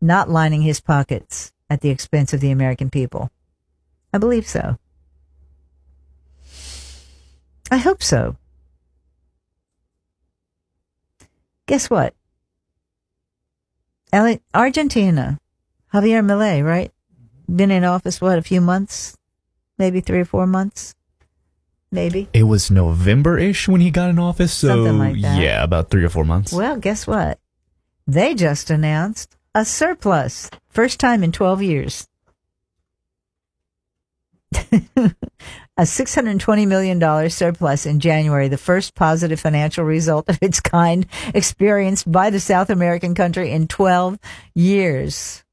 not 0.00 0.30
lining 0.30 0.62
his 0.62 0.80
pockets 0.80 1.52
at 1.68 1.80
the 1.80 1.90
expense 1.90 2.32
of 2.32 2.38
the 2.38 2.52
American 2.52 2.90
people. 2.90 3.28
I 4.12 4.18
believe 4.18 4.46
so. 4.46 4.78
I 7.72 7.76
hope 7.78 8.04
so. 8.04 8.36
Guess 11.66 11.90
what? 11.90 12.14
Argentina, 14.12 15.40
Javier 15.92 16.24
Milei, 16.24 16.64
right? 16.64 16.92
Mm-hmm. 16.92 17.56
Been 17.56 17.70
in 17.72 17.82
office, 17.82 18.20
what, 18.20 18.38
a 18.38 18.42
few 18.42 18.60
months? 18.60 19.16
Maybe 19.76 20.00
three 20.00 20.20
or 20.20 20.24
four 20.24 20.46
months? 20.46 20.94
Maybe. 21.92 22.26
It 22.32 22.44
was 22.44 22.70
November 22.70 23.38
ish 23.38 23.68
when 23.68 23.82
he 23.82 23.90
got 23.90 24.08
in 24.08 24.18
office, 24.18 24.52
so 24.54 24.68
Something 24.68 24.98
like 24.98 25.20
that. 25.20 25.40
yeah, 25.40 25.62
about 25.62 25.90
three 25.90 26.02
or 26.02 26.08
four 26.08 26.24
months. 26.24 26.50
Well, 26.50 26.78
guess 26.78 27.06
what? 27.06 27.38
They 28.06 28.34
just 28.34 28.70
announced 28.70 29.36
a 29.54 29.66
surplus. 29.66 30.50
First 30.70 30.98
time 30.98 31.22
in 31.22 31.32
12 31.32 31.62
years. 31.62 32.08
a 35.76 35.82
$620 35.82 36.66
million 36.66 37.30
surplus 37.30 37.84
in 37.84 38.00
January, 38.00 38.48
the 38.48 38.56
first 38.56 38.94
positive 38.94 39.38
financial 39.38 39.84
result 39.84 40.28
of 40.30 40.38
its 40.40 40.60
kind 40.60 41.06
experienced 41.34 42.10
by 42.10 42.30
the 42.30 42.40
South 42.40 42.70
American 42.70 43.14
country 43.14 43.50
in 43.50 43.68
12 43.68 44.18
years. 44.54 45.44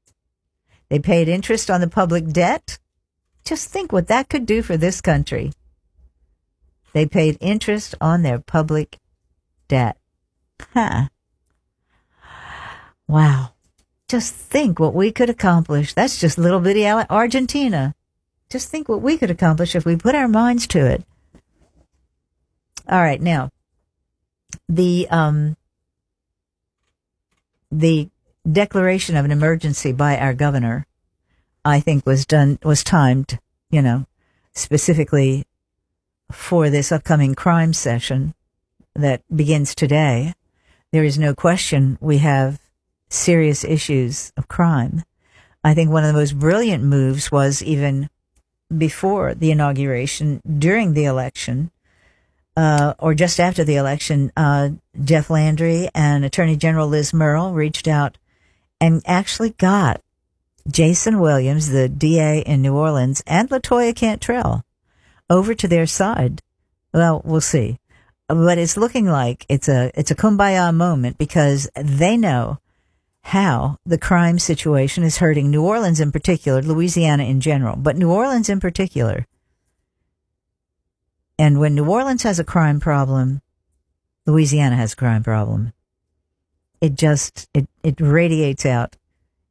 They 0.88 0.98
paid 0.98 1.28
interest 1.28 1.70
on 1.70 1.82
the 1.82 1.88
public 1.88 2.28
debt. 2.28 2.78
Just 3.44 3.68
think 3.68 3.92
what 3.92 4.08
that 4.08 4.28
could 4.30 4.46
do 4.46 4.62
for 4.62 4.76
this 4.78 5.00
country. 5.02 5.52
They 6.92 7.06
paid 7.06 7.38
interest 7.40 7.94
on 8.00 8.22
their 8.22 8.38
public 8.38 8.98
debt. 9.68 9.96
Huh. 10.74 11.08
Wow. 13.06 13.52
Just 14.08 14.34
think 14.34 14.78
what 14.78 14.94
we 14.94 15.12
could 15.12 15.30
accomplish. 15.30 15.94
That's 15.94 16.18
just 16.18 16.36
little 16.36 16.60
bitty 16.60 16.86
Argentina. 16.86 17.94
Just 18.48 18.68
think 18.68 18.88
what 18.88 19.02
we 19.02 19.16
could 19.16 19.30
accomplish 19.30 19.76
if 19.76 19.84
we 19.84 19.96
put 19.96 20.14
our 20.14 20.28
minds 20.28 20.66
to 20.68 20.84
it. 20.84 21.04
All 22.88 23.00
right, 23.00 23.20
now 23.20 23.50
the 24.68 25.06
um 25.10 25.56
the 27.70 28.08
declaration 28.50 29.16
of 29.16 29.24
an 29.24 29.30
emergency 29.30 29.92
by 29.92 30.18
our 30.18 30.34
governor, 30.34 30.86
I 31.64 31.80
think 31.80 32.04
was 32.04 32.26
done 32.26 32.58
was 32.64 32.82
timed, 32.82 33.38
you 33.70 33.82
know, 33.82 34.06
specifically 34.54 35.46
for 36.30 36.70
this 36.70 36.92
upcoming 36.92 37.34
crime 37.34 37.72
session 37.72 38.34
that 38.94 39.22
begins 39.34 39.74
today, 39.74 40.34
there 40.92 41.04
is 41.04 41.18
no 41.18 41.34
question 41.34 41.98
we 42.00 42.18
have 42.18 42.60
serious 43.08 43.64
issues 43.64 44.32
of 44.36 44.48
crime. 44.48 45.04
I 45.62 45.74
think 45.74 45.90
one 45.90 46.04
of 46.04 46.12
the 46.12 46.18
most 46.18 46.38
brilliant 46.38 46.82
moves 46.82 47.30
was 47.30 47.62
even 47.62 48.08
before 48.76 49.34
the 49.34 49.50
inauguration, 49.50 50.40
during 50.58 50.94
the 50.94 51.04
election, 51.04 51.70
uh, 52.56 52.94
or 52.98 53.14
just 53.14 53.40
after 53.40 53.64
the 53.64 53.76
election, 53.76 54.32
uh, 54.36 54.70
Jeff 55.02 55.30
Landry 55.30 55.88
and 55.94 56.24
Attorney 56.24 56.56
General 56.56 56.88
Liz 56.88 57.12
Murrill 57.12 57.54
reached 57.54 57.88
out 57.88 58.16
and 58.80 59.02
actually 59.06 59.50
got 59.50 60.00
Jason 60.70 61.20
Williams, 61.20 61.70
the 61.70 61.88
DA 61.88 62.40
in 62.40 62.62
New 62.62 62.74
Orleans, 62.76 63.22
and 63.26 63.48
Latoya 63.50 63.94
Cantrell 63.94 64.64
over 65.30 65.54
to 65.54 65.68
their 65.68 65.86
side. 65.86 66.42
Well, 66.92 67.22
we'll 67.24 67.40
see. 67.40 67.78
But 68.28 68.58
it's 68.58 68.76
looking 68.76 69.06
like 69.06 69.46
it's 69.48 69.68
a 69.68 69.90
it's 69.94 70.10
a 70.10 70.16
kumbaya 70.16 70.74
moment 70.74 71.18
because 71.18 71.68
they 71.74 72.16
know 72.16 72.58
how 73.22 73.78
the 73.84 73.98
crime 73.98 74.38
situation 74.38 75.04
is 75.04 75.18
hurting 75.18 75.50
New 75.50 75.62
Orleans 75.62 76.00
in 76.00 76.12
particular, 76.12 76.62
Louisiana 76.62 77.24
in 77.24 77.40
general, 77.40 77.76
but 77.76 77.96
New 77.96 78.10
Orleans 78.10 78.48
in 78.48 78.60
particular. 78.60 79.26
And 81.38 81.58
when 81.58 81.74
New 81.74 81.88
Orleans 81.88 82.22
has 82.22 82.38
a 82.38 82.44
crime 82.44 82.80
problem, 82.80 83.40
Louisiana 84.26 84.76
has 84.76 84.92
a 84.92 84.96
crime 84.96 85.22
problem. 85.22 85.72
It 86.80 86.94
just 86.94 87.48
it 87.54 87.68
it 87.82 88.00
radiates 88.00 88.64
out 88.64 88.96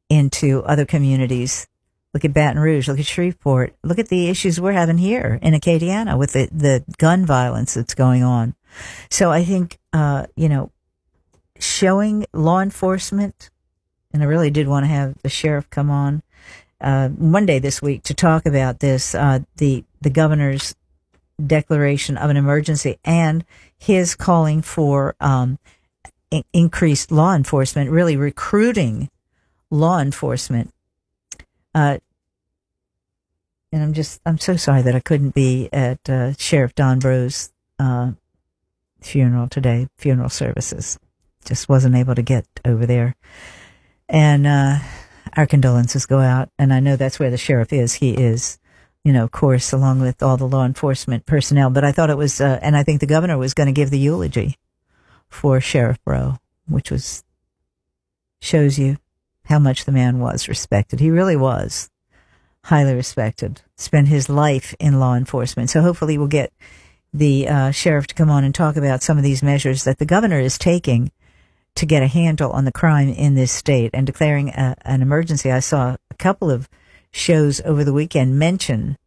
into 0.09 0.63
other 0.63 0.85
communities. 0.85 1.67
Look 2.13 2.25
at 2.25 2.33
Baton 2.33 2.59
Rouge, 2.59 2.87
look 2.87 2.99
at 2.99 3.05
Shreveport, 3.05 3.75
look 3.83 3.99
at 3.99 4.09
the 4.09 4.29
issues 4.29 4.59
we're 4.59 4.71
having 4.71 4.97
here 4.97 5.37
in 5.41 5.53
Acadiana 5.53 6.17
with 6.17 6.33
the, 6.33 6.49
the 6.51 6.83
gun 6.97 7.25
violence 7.25 7.75
that's 7.75 7.93
going 7.93 8.23
on. 8.23 8.55
So 9.11 9.31
I 9.31 9.43
think, 9.43 9.77
uh, 9.93 10.25
you 10.35 10.49
know, 10.49 10.71
showing 11.59 12.25
law 12.33 12.61
enforcement, 12.61 13.51
and 14.11 14.23
I 14.23 14.25
really 14.25 14.49
did 14.49 14.67
want 14.67 14.85
to 14.85 14.87
have 14.87 15.21
the 15.21 15.29
sheriff 15.29 15.69
come 15.69 15.91
on 15.91 16.23
uh, 16.81 17.09
Monday 17.17 17.59
this 17.59 17.81
week 17.81 18.03
to 18.03 18.13
talk 18.13 18.45
about 18.45 18.79
this, 18.79 19.13
uh, 19.13 19.39
the 19.57 19.83
the 20.01 20.09
governor's 20.09 20.75
declaration 21.45 22.17
of 22.17 22.29
an 22.29 22.37
emergency 22.37 22.97
and 23.03 23.45
his 23.77 24.15
calling 24.15 24.61
for 24.61 25.15
um, 25.19 25.59
in- 26.31 26.43
increased 26.53 27.11
law 27.11 27.35
enforcement, 27.35 27.89
really 27.89 28.15
recruiting 28.15 29.09
law 29.69 29.99
enforcement. 29.99 30.73
Uh, 31.79 31.97
and 33.71 33.81
I'm 33.81 33.93
just, 33.93 34.19
I'm 34.25 34.37
so 34.37 34.57
sorry 34.57 34.81
that 34.81 34.95
I 34.95 34.99
couldn't 34.99 35.33
be 35.33 35.69
at 35.71 36.09
uh, 36.09 36.33
Sheriff 36.33 36.75
Don 36.75 36.99
Breaux's 36.99 37.53
uh, 37.79 38.11
funeral 38.99 39.47
today, 39.47 39.87
funeral 39.95 40.27
services. 40.27 40.99
Just 41.45 41.69
wasn't 41.69 41.95
able 41.95 42.15
to 42.15 42.21
get 42.21 42.45
over 42.65 42.85
there. 42.85 43.15
And 44.09 44.45
uh, 44.45 44.79
our 45.37 45.47
condolences 45.47 46.05
go 46.05 46.19
out. 46.19 46.49
And 46.59 46.73
I 46.73 46.81
know 46.81 46.97
that's 46.97 47.17
where 47.17 47.31
the 47.31 47.37
sheriff 47.37 47.71
is. 47.71 47.93
He 47.93 48.11
is, 48.11 48.59
you 49.05 49.13
know, 49.13 49.23
of 49.23 49.31
course, 49.31 49.71
along 49.71 50.01
with 50.01 50.21
all 50.21 50.35
the 50.35 50.47
law 50.47 50.65
enforcement 50.65 51.25
personnel. 51.25 51.69
But 51.69 51.85
I 51.85 51.93
thought 51.93 52.09
it 52.09 52.17
was, 52.17 52.41
uh, 52.41 52.59
and 52.61 52.75
I 52.75 52.83
think 52.83 52.99
the 52.99 53.05
governor 53.05 53.37
was 53.37 53.53
going 53.53 53.67
to 53.67 53.79
give 53.79 53.89
the 53.89 53.99
eulogy 53.99 54.57
for 55.29 55.61
Sheriff 55.61 56.03
Breaux, 56.03 56.39
which 56.67 56.91
was, 56.91 57.23
shows 58.41 58.77
you 58.77 58.97
how 59.49 59.59
much 59.59 59.85
the 59.85 59.91
man 59.91 60.19
was 60.19 60.47
respected. 60.47 60.99
He 60.99 61.09
really 61.09 61.35
was 61.35 61.89
highly 62.65 62.93
respected, 62.93 63.61
spent 63.75 64.07
his 64.07 64.29
life 64.29 64.75
in 64.79 64.99
law 64.99 65.15
enforcement. 65.15 65.71
So 65.71 65.81
hopefully 65.81 66.17
we'll 66.19 66.27
get 66.27 66.53
the 67.11 67.47
uh, 67.47 67.71
sheriff 67.71 68.05
to 68.07 68.15
come 68.15 68.29
on 68.29 68.43
and 68.43 68.53
talk 68.53 68.75
about 68.75 69.01
some 69.01 69.17
of 69.17 69.23
these 69.23 69.41
measures 69.41 69.85
that 69.85 69.97
the 69.97 70.05
governor 70.05 70.39
is 70.39 70.59
taking 70.59 71.11
to 71.73 71.87
get 71.87 72.03
a 72.03 72.07
handle 72.07 72.51
on 72.51 72.65
the 72.65 72.71
crime 72.71 73.09
in 73.09 73.33
this 73.33 73.51
state 73.51 73.89
and 73.91 74.05
declaring 74.05 74.49
a, 74.49 74.75
an 74.83 75.01
emergency. 75.01 75.51
I 75.51 75.61
saw 75.61 75.95
a 76.11 76.15
couple 76.15 76.51
of 76.51 76.69
shows 77.11 77.59
over 77.61 77.83
the 77.83 77.93
weekend 77.93 78.37
mention 78.37 78.97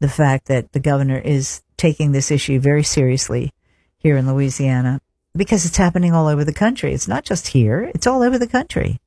the 0.00 0.08
fact 0.08 0.46
that 0.46 0.72
the 0.72 0.80
governor 0.80 1.18
is 1.18 1.62
taking 1.76 2.12
this 2.12 2.30
issue 2.30 2.58
very 2.58 2.82
seriously 2.82 3.52
here 3.98 4.16
in 4.16 4.32
Louisiana 4.32 5.02
because 5.36 5.66
it's 5.66 5.76
happening 5.76 6.14
all 6.14 6.28
over 6.28 6.44
the 6.44 6.52
country. 6.52 6.94
It's 6.94 7.08
not 7.08 7.24
just 7.24 7.48
here, 7.48 7.90
it's 7.94 8.06
all 8.06 8.22
over 8.22 8.38
the 8.38 8.46
country. 8.46 9.01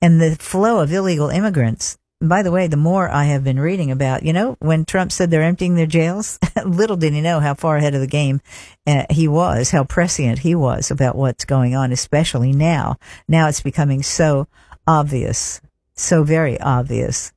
And 0.00 0.20
the 0.20 0.36
flow 0.36 0.80
of 0.80 0.92
illegal 0.92 1.28
immigrants. 1.28 1.98
By 2.20 2.42
the 2.42 2.50
way, 2.50 2.66
the 2.66 2.76
more 2.76 3.10
I 3.10 3.24
have 3.24 3.44
been 3.44 3.60
reading 3.60 3.90
about, 3.90 4.22
you 4.22 4.32
know, 4.32 4.56
when 4.60 4.84
Trump 4.84 5.12
said 5.12 5.30
they're 5.30 5.42
emptying 5.42 5.74
their 5.74 5.86
jails, 5.86 6.38
little 6.64 6.96
did 6.96 7.12
he 7.12 7.20
know 7.20 7.40
how 7.40 7.54
far 7.54 7.76
ahead 7.76 7.94
of 7.94 8.00
the 8.00 8.06
game 8.06 8.40
uh, 8.86 9.04
he 9.10 9.28
was, 9.28 9.70
how 9.70 9.84
prescient 9.84 10.38
he 10.38 10.54
was 10.54 10.90
about 10.90 11.16
what's 11.16 11.44
going 11.44 11.74
on, 11.74 11.92
especially 11.92 12.52
now. 12.52 12.96
Now 13.28 13.48
it's 13.48 13.60
becoming 13.60 14.02
so 14.02 14.48
obvious, 14.86 15.60
so 15.94 16.24
very 16.24 16.58
obvious 16.60 17.32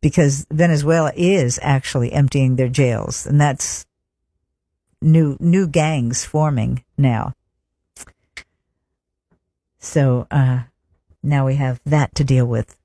because 0.00 0.46
Venezuela 0.50 1.12
is 1.16 1.58
actually 1.62 2.12
emptying 2.12 2.56
their 2.56 2.68
jails, 2.68 3.26
and 3.26 3.40
that's 3.40 3.86
new 5.00 5.36
new 5.40 5.66
gangs 5.66 6.24
forming 6.24 6.84
now. 6.96 7.34
So 9.88 10.26
uh, 10.30 10.64
now 11.22 11.46
we 11.46 11.54
have 11.54 11.80
that 11.86 12.14
to 12.16 12.24
deal 12.24 12.44
with. 12.44 12.76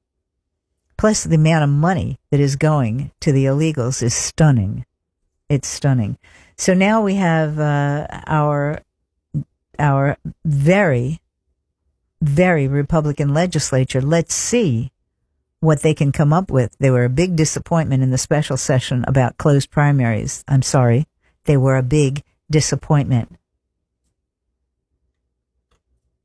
Plus, 0.97 1.25
the 1.25 1.35
amount 1.35 1.65
of 1.65 1.69
money 1.69 2.17
that 2.31 2.39
is 2.39 2.55
going 2.55 3.11
to 3.19 3.33
the 3.33 3.43
illegals 3.43 4.01
is 4.01 4.13
stunning. 4.13 4.85
It's 5.49 5.67
stunning. 5.67 6.17
So 6.55 6.73
now 6.73 7.03
we 7.03 7.15
have 7.15 7.59
uh, 7.59 8.07
our 8.25 8.79
our 9.77 10.17
very 10.45 11.19
very 12.21 12.69
Republican 12.69 13.33
legislature. 13.33 14.01
Let's 14.01 14.33
see 14.33 14.93
what 15.59 15.81
they 15.81 15.93
can 15.93 16.13
come 16.13 16.31
up 16.31 16.49
with. 16.49 16.73
They 16.79 16.89
were 16.89 17.03
a 17.03 17.09
big 17.09 17.35
disappointment 17.35 18.01
in 18.01 18.11
the 18.11 18.17
special 18.17 18.55
session 18.55 19.03
about 19.09 19.37
closed 19.37 19.71
primaries. 19.71 20.45
I'm 20.47 20.61
sorry. 20.61 21.05
They 21.43 21.57
were 21.57 21.75
a 21.75 21.83
big 21.83 22.23
disappointment. 22.49 23.35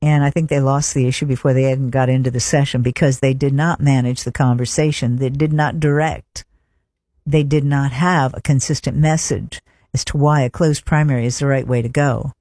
And 0.00 0.22
I 0.22 0.30
think 0.30 0.48
they 0.48 0.60
lost 0.60 0.94
the 0.94 1.08
issue 1.08 1.26
before 1.26 1.52
they 1.52 1.70
even 1.70 1.90
got 1.90 2.08
into 2.08 2.30
the 2.30 2.40
session 2.40 2.82
because 2.82 3.18
they 3.18 3.34
did 3.34 3.52
not 3.52 3.80
manage 3.80 4.22
the 4.22 4.32
conversation. 4.32 5.16
They 5.16 5.30
did 5.30 5.52
not 5.52 5.80
direct. 5.80 6.44
They 7.26 7.42
did 7.42 7.64
not 7.64 7.92
have 7.92 8.32
a 8.34 8.40
consistent 8.40 8.96
message 8.96 9.60
as 9.92 10.04
to 10.06 10.16
why 10.16 10.42
a 10.42 10.50
closed 10.50 10.84
primary 10.84 11.26
is 11.26 11.38
the 11.38 11.46
right 11.46 11.66
way 11.66 11.82
to 11.82 11.88
go. 11.88 12.32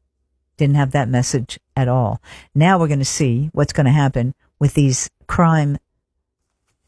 Didn't 0.58 0.76
have 0.76 0.91
that 0.91 1.10
message 1.10 1.60
at 1.76 1.88
all. 1.88 2.22
Now 2.54 2.80
we're 2.80 2.88
going 2.88 3.00
to 3.00 3.06
see 3.06 3.50
what's 3.54 3.74
going 3.74 3.86
to 3.86 3.91
happen 3.91 4.34
with 4.60 4.74
these 4.76 5.10
crime 5.28 5.78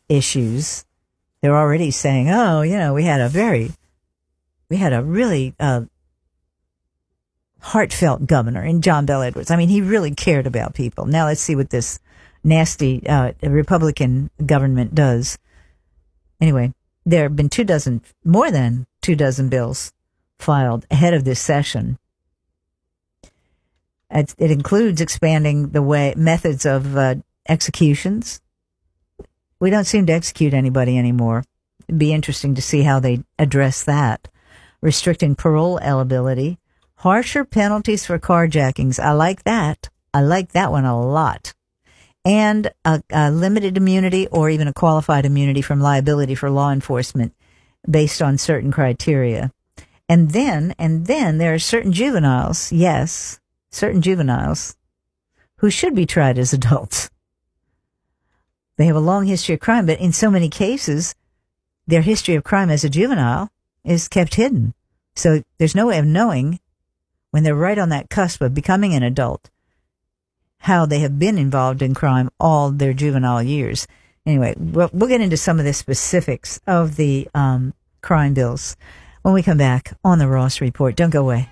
issues. 0.07 0.85
They're 1.41 1.57
already 1.57 1.91
saying, 1.91 2.29
oh, 2.29 2.61
you 2.61 2.77
know, 2.77 2.93
we 2.93 3.03
had 3.03 3.21
a 3.21 3.29
very, 3.29 3.71
we 4.69 4.77
had 4.77 4.93
a 4.93 5.03
really, 5.03 5.55
uh, 5.59 5.83
heartfelt 7.59 8.25
governor 8.25 8.63
in 8.63 8.81
John 8.81 9.05
Bell 9.05 9.21
Edwards. 9.21 9.51
I 9.51 9.57
mean, 9.57 9.69
he 9.69 9.81
really 9.81 10.15
cared 10.15 10.47
about 10.47 10.73
people. 10.73 11.05
Now 11.05 11.25
let's 11.25 11.41
see 11.41 11.55
what 11.55 11.69
this 11.69 11.99
nasty 12.43 13.05
uh, 13.07 13.33
Republican 13.43 14.29
government 14.45 14.95
does. 14.95 15.37
Anyway, 16.39 16.73
there 17.05 17.23
have 17.23 17.35
been 17.35 17.49
two 17.49 17.63
dozen, 17.63 18.01
more 18.23 18.51
than 18.51 18.87
two 19.01 19.15
dozen 19.15 19.49
bills 19.49 19.91
filed 20.37 20.85
ahead 20.89 21.13
of 21.13 21.25
this 21.25 21.39
session. 21.39 21.97
It, 24.09 24.33
it 24.37 24.51
includes 24.51 25.01
expanding 25.01 25.69
the 25.69 25.81
way 25.81 26.13
methods 26.15 26.65
of 26.65 26.95
uh, 26.95 27.15
executions. 27.47 28.41
We 29.59 29.69
don't 29.69 29.85
seem 29.85 30.05
to 30.05 30.13
execute 30.13 30.53
anybody 30.53 30.97
anymore. 30.97 31.43
It'd 31.87 31.99
be 31.99 32.13
interesting 32.13 32.55
to 32.55 32.61
see 32.61 32.83
how 32.83 32.99
they 32.99 33.23
address 33.37 33.83
that. 33.83 34.29
Restricting 34.81 35.35
parole 35.35 35.77
eligibility 35.79 36.57
Harsher 36.99 37.45
penalties 37.45 38.05
for 38.05 38.19
carjackings. 38.19 38.99
I 38.99 39.13
like 39.13 39.43
that. 39.43 39.87
I 40.13 40.19
like 40.19 40.51
that 40.51 40.69
one 40.69 40.83
a 40.83 40.99
lot. 40.99 41.53
And 42.25 42.71
a, 42.83 43.01
a, 43.09 43.31
limited 43.31 43.77
immunity 43.77 44.27
or 44.27 44.49
even 44.49 44.67
a 44.67 44.73
qualified 44.73 45.25
immunity 45.25 45.61
from 45.61 45.79
liability 45.79 46.35
for 46.35 46.49
law 46.49 46.71
enforcement 46.71 47.33
based 47.89 48.21
on 48.21 48.37
certain 48.37 48.69
criteria. 48.69 49.53
And 50.09 50.31
then, 50.31 50.75
and 50.77 51.05
then 51.07 51.37
there 51.37 51.53
are 51.53 51.59
certain 51.59 51.93
juveniles, 51.93 52.69
yes, 52.69 53.39
certain 53.71 54.01
juveniles 54.01 54.75
who 55.59 55.69
should 55.69 55.95
be 55.95 56.05
tried 56.05 56.37
as 56.37 56.51
adults. 56.51 57.09
They 58.75 58.87
have 58.87 58.97
a 58.97 58.99
long 58.99 59.25
history 59.25 59.55
of 59.55 59.61
crime, 59.61 59.85
but 59.85 60.01
in 60.01 60.11
so 60.11 60.29
many 60.29 60.49
cases, 60.49 61.15
their 61.87 62.01
history 62.01 62.35
of 62.35 62.43
crime 62.43 62.69
as 62.69 62.83
a 62.83 62.89
juvenile 62.89 63.49
is 63.85 64.09
kept 64.09 64.35
hidden. 64.35 64.73
So 65.15 65.43
there's 65.59 65.75
no 65.75 65.87
way 65.87 65.97
of 65.97 66.05
knowing 66.05 66.59
when 67.31 67.43
they're 67.43 67.55
right 67.55 67.77
on 67.77 67.89
that 67.89 68.09
cusp 68.09 68.41
of 68.41 68.53
becoming 68.53 68.93
an 68.93 69.03
adult, 69.03 69.49
how 70.59 70.85
they 70.85 70.99
have 70.99 71.19
been 71.19 71.37
involved 71.37 71.81
in 71.81 71.93
crime 71.93 72.29
all 72.39 72.71
their 72.71 72.93
juvenile 72.93 73.43
years. 73.43 73.87
Anyway, 74.25 74.53
we'll, 74.57 74.89
we'll 74.91 75.09
get 75.09 75.21
into 75.21 75.37
some 75.37 75.59
of 75.59 75.65
the 75.65 75.73
specifics 75.73 76.59
of 76.67 76.95
the 76.95 77.27
um, 77.33 77.73
crime 78.01 78.33
bills. 78.33 78.75
when 79.21 79.33
we 79.33 79.43
come 79.43 79.57
back 79.57 79.93
on 80.03 80.19
the 80.19 80.27
Ross 80.27 80.61
Report. 80.61 80.95
Don't 80.95 81.09
go 81.09 81.21
away. 81.21 81.49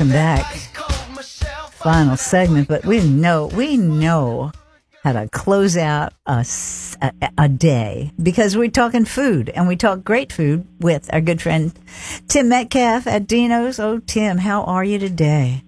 Welcome 0.00 0.14
back. 0.14 0.46
Final 1.72 2.16
segment, 2.16 2.68
but 2.68 2.86
we 2.86 3.06
know 3.06 3.48
we 3.48 3.76
know 3.76 4.50
how 5.04 5.12
to 5.12 5.28
close 5.28 5.76
out 5.76 6.14
a 6.24 6.42
a 7.36 7.48
day 7.50 8.10
because 8.22 8.56
we're 8.56 8.70
talking 8.70 9.04
food 9.04 9.50
and 9.50 9.68
we 9.68 9.76
talk 9.76 10.02
great 10.02 10.32
food 10.32 10.66
with 10.80 11.12
our 11.12 11.20
good 11.20 11.42
friend 11.42 11.78
Tim 12.28 12.48
Metcalf 12.48 13.06
at 13.06 13.26
Dino's. 13.26 13.78
Oh, 13.78 13.98
Tim, 13.98 14.38
how 14.38 14.64
are 14.64 14.84
you 14.84 14.98
today? 14.98 15.64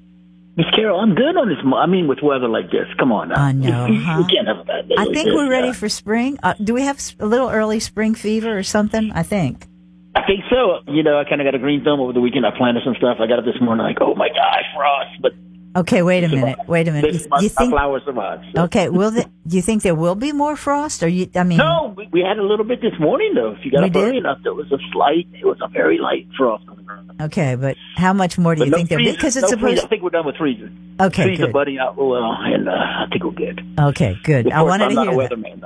Miss 0.57 0.67
Carol, 0.75 0.99
I'm 0.99 1.15
good 1.15 1.37
on 1.37 1.51
this. 1.51 1.59
I 1.77 1.85
mean, 1.85 2.09
with 2.09 2.21
weather 2.23 2.49
like 2.49 2.71
this, 2.71 2.87
come 2.99 3.13
on 3.13 3.29
now. 3.29 3.35
I 3.35 3.53
know, 3.53 3.87
huh? 4.01 4.27
can't 4.29 4.49
have 4.49 4.61
a 4.61 4.65
bad 4.65 4.89
day 4.89 4.95
I 4.97 5.05
like 5.05 5.15
think 5.15 5.27
this, 5.27 5.35
we're 5.35 5.51
ready 5.51 5.67
yeah. 5.67 5.73
for 5.75 5.91
spring. 5.91 6.39
Uh, 6.43 6.55
do 6.55 6.73
we 6.73 6.81
have 6.85 6.99
a 7.21 7.27
little 7.27 7.51
early 7.51 7.81
spring 7.81 8.15
fever 8.15 8.57
or 8.57 8.63
something? 8.63 9.13
I 9.13 9.25
think. 9.25 9.67
I 10.15 10.23
think 10.27 10.45
so. 10.51 10.81
You 10.93 11.03
know, 11.03 11.19
I 11.19 11.25
kind 11.25 11.41
of 11.41 11.47
got 11.47 11.55
a 11.55 11.59
green 11.59 11.83
thumb 11.85 12.01
over 12.01 12.13
the 12.13 12.21
weekend. 12.21 12.45
I 12.47 12.51
planted 12.57 12.83
some 12.85 12.95
stuff. 12.97 13.17
I 13.21 13.27
got 13.27 13.39
up 13.39 13.45
this 13.45 13.61
morning 13.61 13.85
like, 13.85 13.99
oh 14.01 14.15
my 14.15 14.29
gosh, 14.29 14.65
frost. 14.77 15.11
But 15.23 15.33
Okay, 15.75 16.03
wait 16.03 16.23
a 16.23 16.29
minute. 16.29 16.59
Wait 16.69 16.87
a 16.87 16.93
minute. 16.93 17.15
this 17.15 17.23
You, 17.23 17.29
month, 17.31 17.43
you 17.45 17.49
my 17.49 17.55
think? 17.63 17.73
flower 17.73 18.01
survived. 18.05 18.45
so. 18.55 18.65
Okay, 18.65 18.91
will 18.91 19.11
the, 19.11 19.25
do 19.47 19.57
you 19.57 19.63
think 19.63 19.81
there 19.83 19.95
will 19.95 20.15
be 20.15 20.31
more 20.33 20.55
frost? 20.55 21.03
Or 21.03 21.09
you? 21.09 21.31
I 21.35 21.45
mean, 21.45 21.57
No, 21.57 21.95
we, 21.97 22.07
we 22.13 22.21
had 22.21 22.37
a 22.39 22.43
little 22.43 22.67
bit 22.67 22.83
this 22.83 22.93
morning 23.01 23.33
though. 23.35 23.53
If 23.53 23.65
you 23.65 23.71
got 23.71 23.85
up 23.85 23.97
early 23.97 24.19
enough, 24.19 24.41
there 24.43 24.53
was 24.53 24.71
a 24.71 24.77
slight. 24.93 25.27
It 25.33 25.47
was 25.47 25.57
a 25.63 25.69
very 25.69 25.97
light 25.99 26.29
frost 26.37 26.69
on 26.69 26.77
the 26.77 26.83
ground. 26.83 27.13
Okay, 27.23 27.55
but 27.55 27.77
how 27.97 28.13
much 28.13 28.37
more 28.37 28.55
do 28.55 28.59
But 28.61 28.65
you 28.67 28.71
no 28.73 28.77
think 28.77 28.89
there'll 28.91 29.05
be? 29.05 29.13
Because 29.13 29.35
it's 29.39 29.45
no 29.45 29.49
supposed. 29.49 29.83
I 29.83 29.87
think 29.87 30.03
we're 30.03 30.11
done 30.11 30.27
with 30.27 30.37
freezing. 30.37 30.97
Okay, 31.01 31.23
Trees 31.25 31.41
are 31.41 31.47
good. 31.47 31.53
budding 31.55 31.79
out 31.79 31.97
well, 31.97 32.17
and 32.17 32.69
uh, 32.69 32.73
I 32.73 33.07
think 33.11 33.25
we're 33.25 33.31
good. 33.31 33.65
Okay, 33.81 34.19
good. 34.25 34.49
Of 34.49 34.53
I 34.53 34.57
course, 34.59 34.69
wanted 34.69 34.85
I'm 34.85 34.91
to 34.91 34.95
not 34.97 35.09
hear 35.09 35.23
a 35.23 35.29
weatherman 35.29 35.61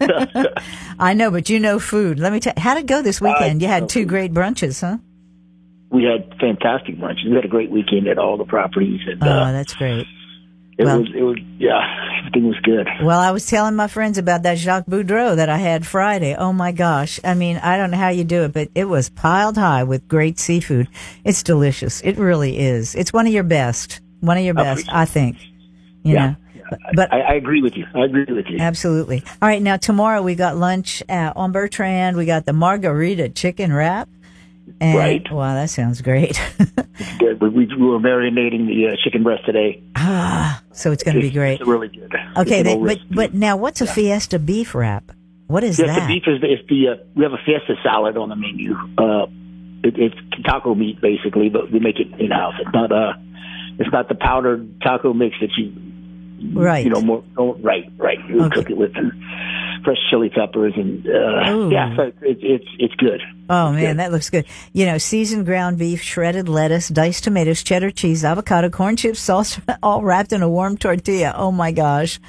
though. 0.00 0.54
I 1.02 1.14
know, 1.14 1.30
but 1.30 1.50
you 1.50 1.58
know 1.60 1.78
food. 1.78 2.18
Let 2.18 2.32
me 2.32 2.40
tell. 2.40 2.52
you, 2.56 2.62
How 2.62 2.74
did 2.74 2.84
it 2.84 2.86
go 2.86 3.02
this 3.02 3.20
weekend? 3.20 3.60
You 3.60 3.68
had 3.68 3.88
two 3.88 4.04
great 4.06 4.32
brunches, 4.32 4.80
huh? 4.80 4.98
we 5.90 6.04
had 6.04 6.26
fantastic 6.40 6.96
brunches. 6.96 7.28
We 7.28 7.34
had 7.36 7.44
a 7.44 7.48
great 7.48 7.70
weekend 7.70 8.08
at 8.08 8.16
all 8.18 8.38
the 8.38 8.46
properties, 8.46 9.00
and 9.06 9.22
Oh, 9.22 9.26
uh, 9.28 9.52
that's 9.52 9.74
great. 9.74 10.06
it 10.78 10.84
well- 10.86 11.00
was 11.00 11.08
it 11.14 11.22
was 11.22 11.36
yeah, 11.58 11.80
everything 12.20 12.46
was 12.48 12.56
good. 12.62 12.88
Well, 13.02 13.20
I 13.20 13.30
was 13.30 13.44
telling 13.46 13.76
my 13.76 13.88
friends 13.88 14.16
about 14.16 14.42
that 14.44 14.56
Jacques 14.56 14.86
Boudreau 14.86 15.36
that 15.36 15.50
I 15.50 15.58
had 15.58 15.86
Friday. 15.86 16.34
Oh 16.34 16.52
my 16.54 16.72
gosh. 16.72 17.20
I 17.24 17.34
mean, 17.34 17.58
I 17.58 17.76
don't 17.76 17.90
know 17.90 17.98
how 17.98 18.08
you 18.08 18.24
do 18.24 18.44
it, 18.44 18.52
but 18.54 18.68
it 18.74 18.86
was 18.86 19.10
piled 19.10 19.56
high 19.58 19.84
with 19.84 20.08
great 20.08 20.38
seafood. 20.38 20.88
It's 21.24 21.42
delicious. 21.42 22.00
It 22.02 22.16
really 22.16 22.58
is. 22.58 22.94
It's 22.94 23.12
one 23.12 23.26
of 23.26 23.32
your 23.34 23.44
best. 23.44 24.00
One 24.20 24.38
of 24.38 24.44
your 24.44 24.58
I 24.58 24.62
best, 24.62 24.82
appreciate 24.88 24.96
I 24.98 25.04
think. 25.04 25.36
You 26.04 26.14
Yeah, 26.14 26.26
know. 26.26 26.36
But 26.94 27.12
I, 27.12 27.20
I 27.20 27.34
agree 27.34 27.62
with 27.62 27.76
you. 27.76 27.86
I 27.94 28.04
agree 28.04 28.24
with 28.28 28.46
you. 28.48 28.58
Absolutely. 28.58 29.22
All 29.40 29.48
right. 29.48 29.62
Now, 29.62 29.76
tomorrow 29.76 30.22
we 30.22 30.34
got 30.34 30.56
lunch 30.56 31.02
at, 31.08 31.36
on 31.36 31.52
Bertrand. 31.52 32.16
We 32.16 32.26
got 32.26 32.44
the 32.44 32.52
margarita 32.52 33.30
chicken 33.30 33.72
wrap. 33.72 34.08
And, 34.80 34.98
Right. 34.98 35.32
Wow, 35.32 35.54
that 35.54 35.70
sounds 35.70 36.00
great. 36.00 36.40
Good. 37.18 37.40
We, 37.40 37.48
we 37.48 37.66
we 37.66 37.86
were 37.86 37.98
marinating 37.98 38.66
the 38.66 38.88
uh, 38.92 38.96
chicken 39.02 39.22
breast 39.22 39.44
today. 39.44 39.82
ah, 39.96 40.62
so 40.72 40.92
it's 40.92 41.02
going 41.02 41.16
to 41.16 41.20
be 41.20 41.30
great. 41.30 41.60
It's 41.60 41.68
really 41.68 41.88
good. 41.88 42.12
Okay. 42.36 42.62
They, 42.62 42.76
but, 42.76 42.98
but 43.10 43.34
now 43.34 43.56
what's 43.56 43.80
a 43.80 43.86
fiesta 43.86 44.38
beef 44.38 44.74
wrap? 44.74 45.10
What 45.48 45.64
is 45.64 45.76
Fiesta 45.76 46.00
that? 46.00 46.08
beef 46.08 46.22
is 46.26 46.40
the, 46.40 46.52
it's 46.52 46.68
the 46.68 46.88
uh, 46.88 47.04
we 47.14 47.24
have 47.24 47.32
a 47.32 47.42
fiesta 47.44 47.74
salad 47.82 48.16
on 48.16 48.28
the 48.28 48.36
menu. 48.36 48.74
Uh, 48.96 49.26
it, 49.84 49.98
it's 49.98 50.16
taco 50.46 50.74
meat 50.74 51.00
basically, 51.00 51.48
but 51.48 51.70
we 51.70 51.78
make 51.80 51.98
it 51.98 52.08
in 52.20 52.30
house. 52.30 52.54
It's 52.60 52.72
not 52.72 52.90
uh, 52.92 53.12
it's 53.78 53.90
not 53.92 54.08
the 54.08 54.14
powdered 54.14 54.80
taco 54.80 55.12
mix 55.12 55.36
that 55.40 55.50
you 55.58 55.72
Right. 56.52 56.84
You 56.84 56.90
know 56.90 57.00
more. 57.02 57.24
Oh, 57.36 57.54
right, 57.54 57.90
right. 57.98 58.18
You 58.28 58.42
Okay. 58.44 58.54
cook 58.56 58.70
it 58.70 58.76
with 58.76 58.92
fresh 59.84 59.98
chili 60.10 60.28
peppers 60.30 60.72
and 60.76 61.04
uh, 61.06 61.68
yeah, 61.68 61.96
so 61.96 62.02
it, 62.22 62.38
it's 62.40 62.64
it's 62.78 62.94
good. 62.94 63.20
Oh 63.50 63.72
man, 63.72 63.80
good. 63.82 63.96
that 63.98 64.12
looks 64.12 64.30
good. 64.30 64.46
You 64.72 64.86
know, 64.86 64.98
seasoned 64.98 65.44
ground 65.46 65.78
beef, 65.78 66.02
shredded 66.02 66.48
lettuce, 66.48 66.88
diced 66.88 67.24
tomatoes, 67.24 67.62
cheddar 67.62 67.90
cheese, 67.90 68.24
avocado, 68.24 68.70
corn 68.70 68.96
chips, 68.96 69.20
sauce, 69.20 69.60
all 69.82 70.02
wrapped 70.02 70.32
in 70.32 70.42
a 70.42 70.48
warm 70.48 70.76
tortilla. 70.76 71.32
Oh 71.36 71.50
my 71.52 71.72
gosh. 71.72 72.20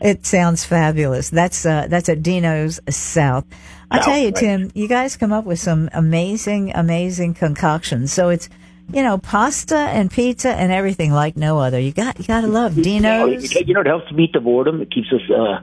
It 0.00 0.24
sounds 0.24 0.64
fabulous. 0.64 1.28
That's 1.30 1.66
uh 1.66 1.86
that's 1.88 2.08
at 2.08 2.22
Dino's 2.22 2.80
South. 2.88 3.44
I 3.90 3.98
tell 3.98 4.16
you, 4.16 4.26
right. 4.26 4.36
Tim, 4.36 4.70
you 4.74 4.86
guys 4.88 5.16
come 5.16 5.32
up 5.32 5.44
with 5.44 5.58
some 5.58 5.90
amazing, 5.92 6.70
amazing 6.76 7.34
concoctions. 7.34 8.12
So 8.12 8.28
it's 8.28 8.48
you 8.94 9.02
know, 9.02 9.18
pasta 9.18 9.76
and 9.76 10.10
pizza 10.10 10.50
and 10.50 10.72
everything 10.72 11.12
like 11.12 11.36
no 11.36 11.58
other. 11.58 11.78
You 11.78 11.92
got 11.92 12.18
you 12.18 12.24
gotta 12.26 12.46
love 12.46 12.78
Oh, 12.78 12.82
Dino's. 12.82 13.52
You 13.54 13.74
know, 13.74 13.80
it 13.80 13.86
helps 13.86 14.10
beat 14.12 14.32
the 14.32 14.40
boredom. 14.40 14.80
It 14.80 14.90
keeps 14.90 15.12
us 15.12 15.20
uh, 15.30 15.60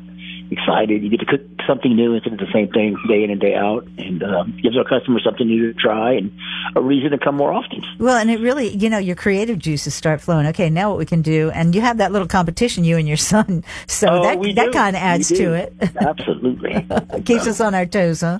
excited. 0.51 1.03
You 1.03 1.09
get 1.09 1.19
to 1.21 1.25
cook 1.25 1.41
something 1.67 1.95
new 1.95 2.13
instead 2.13 2.33
of 2.33 2.39
the 2.39 2.51
same 2.53 2.69
thing 2.69 2.95
day 3.07 3.23
in 3.23 3.29
and 3.31 3.39
day 3.41 3.55
out, 3.55 3.85
and 3.97 4.23
uh, 4.23 4.43
gives 4.61 4.77
our 4.77 4.83
customers 4.83 5.23
something 5.23 5.45
new 5.47 5.73
to 5.73 5.79
try 5.79 6.13
and 6.13 6.31
a 6.75 6.81
reason 6.81 7.11
to 7.11 7.17
come 7.17 7.35
more 7.35 7.51
often. 7.53 7.83
Well, 7.99 8.17
and 8.17 8.29
it 8.31 8.39
really, 8.39 8.69
you 8.69 8.89
know, 8.89 8.97
your 8.97 9.15
creative 9.15 9.59
juices 9.59 9.93
start 9.93 10.21
flowing. 10.21 10.47
Okay, 10.47 10.69
now 10.69 10.89
what 10.89 10.97
we 10.97 11.05
can 11.05 11.21
do, 11.21 11.49
and 11.51 11.73
you 11.75 11.81
have 11.81 11.97
that 11.97 12.11
little 12.11 12.27
competition, 12.27 12.83
you 12.83 12.97
and 12.97 13.07
your 13.07 13.17
son. 13.33 13.63
So 13.87 14.07
Oh, 14.09 14.23
that 14.23 14.55
that 14.55 14.71
kind 14.73 14.95
of 14.95 15.01
adds 15.01 15.27
to 15.29 15.53
it. 15.53 15.73
Absolutely. 15.99 16.85
Keeps 17.23 17.47
us 17.47 17.59
on 17.61 17.75
our 17.75 17.85
toes, 17.85 18.21
huh? 18.21 18.39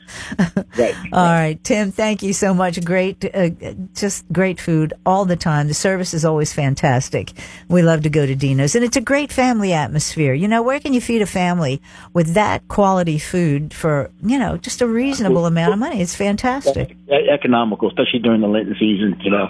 right. 0.77 0.95
All 1.13 1.23
right, 1.25 1.61
Tim. 1.63 1.91
Thank 1.91 2.23
you 2.23 2.33
so 2.33 2.53
much. 2.53 2.83
Great, 2.83 3.23
uh, 3.35 3.49
just 3.93 4.25
great 4.31 4.59
food 4.59 4.93
all 5.05 5.25
the 5.25 5.35
time. 5.35 5.67
The 5.67 5.73
service 5.73 6.13
is 6.13 6.23
always 6.25 6.53
fantastic. 6.53 7.31
We 7.69 7.81
love 7.81 8.03
to 8.03 8.09
go 8.09 8.25
to 8.25 8.35
Dino's, 8.35 8.75
and 8.75 8.83
it's 8.85 8.97
a 8.97 9.01
great 9.01 9.31
family 9.31 9.73
atmosphere. 9.73 10.33
You 10.33 10.47
know, 10.47 10.61
where 10.61 10.79
can 10.79 10.93
you 10.93 11.01
feed 11.01 11.21
a 11.21 11.25
family 11.25 11.81
with 12.13 12.33
that 12.33 12.67
quality 12.67 13.17
food 13.19 13.73
for 13.73 14.09
you 14.23 14.37
know 14.39 14.57
just 14.57 14.81
a 14.81 14.87
reasonable 14.87 15.45
amount 15.45 15.73
of 15.73 15.79
money? 15.79 16.01
It's 16.01 16.15
fantastic. 16.15 16.95
Economical, 17.09 17.87
especially 17.89 18.19
during 18.19 18.41
the 18.41 18.47
Lenten 18.47 18.75
season. 18.79 19.17
You 19.21 19.31
know, 19.31 19.47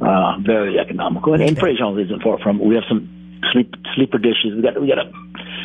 uh, 0.00 0.38
very 0.40 0.78
economical. 0.78 1.34
And, 1.34 1.42
and 1.42 1.56
Jones 1.78 2.04
isn't 2.06 2.22
far 2.22 2.38
from. 2.38 2.60
it. 2.60 2.66
We 2.66 2.74
have 2.74 2.84
some 2.88 3.08
sleep, 3.52 3.74
sleeper 3.94 4.18
dishes. 4.18 4.54
We 4.56 4.62
got 4.62 4.80
we 4.80 4.88
got 4.88 4.98
a 4.98 5.12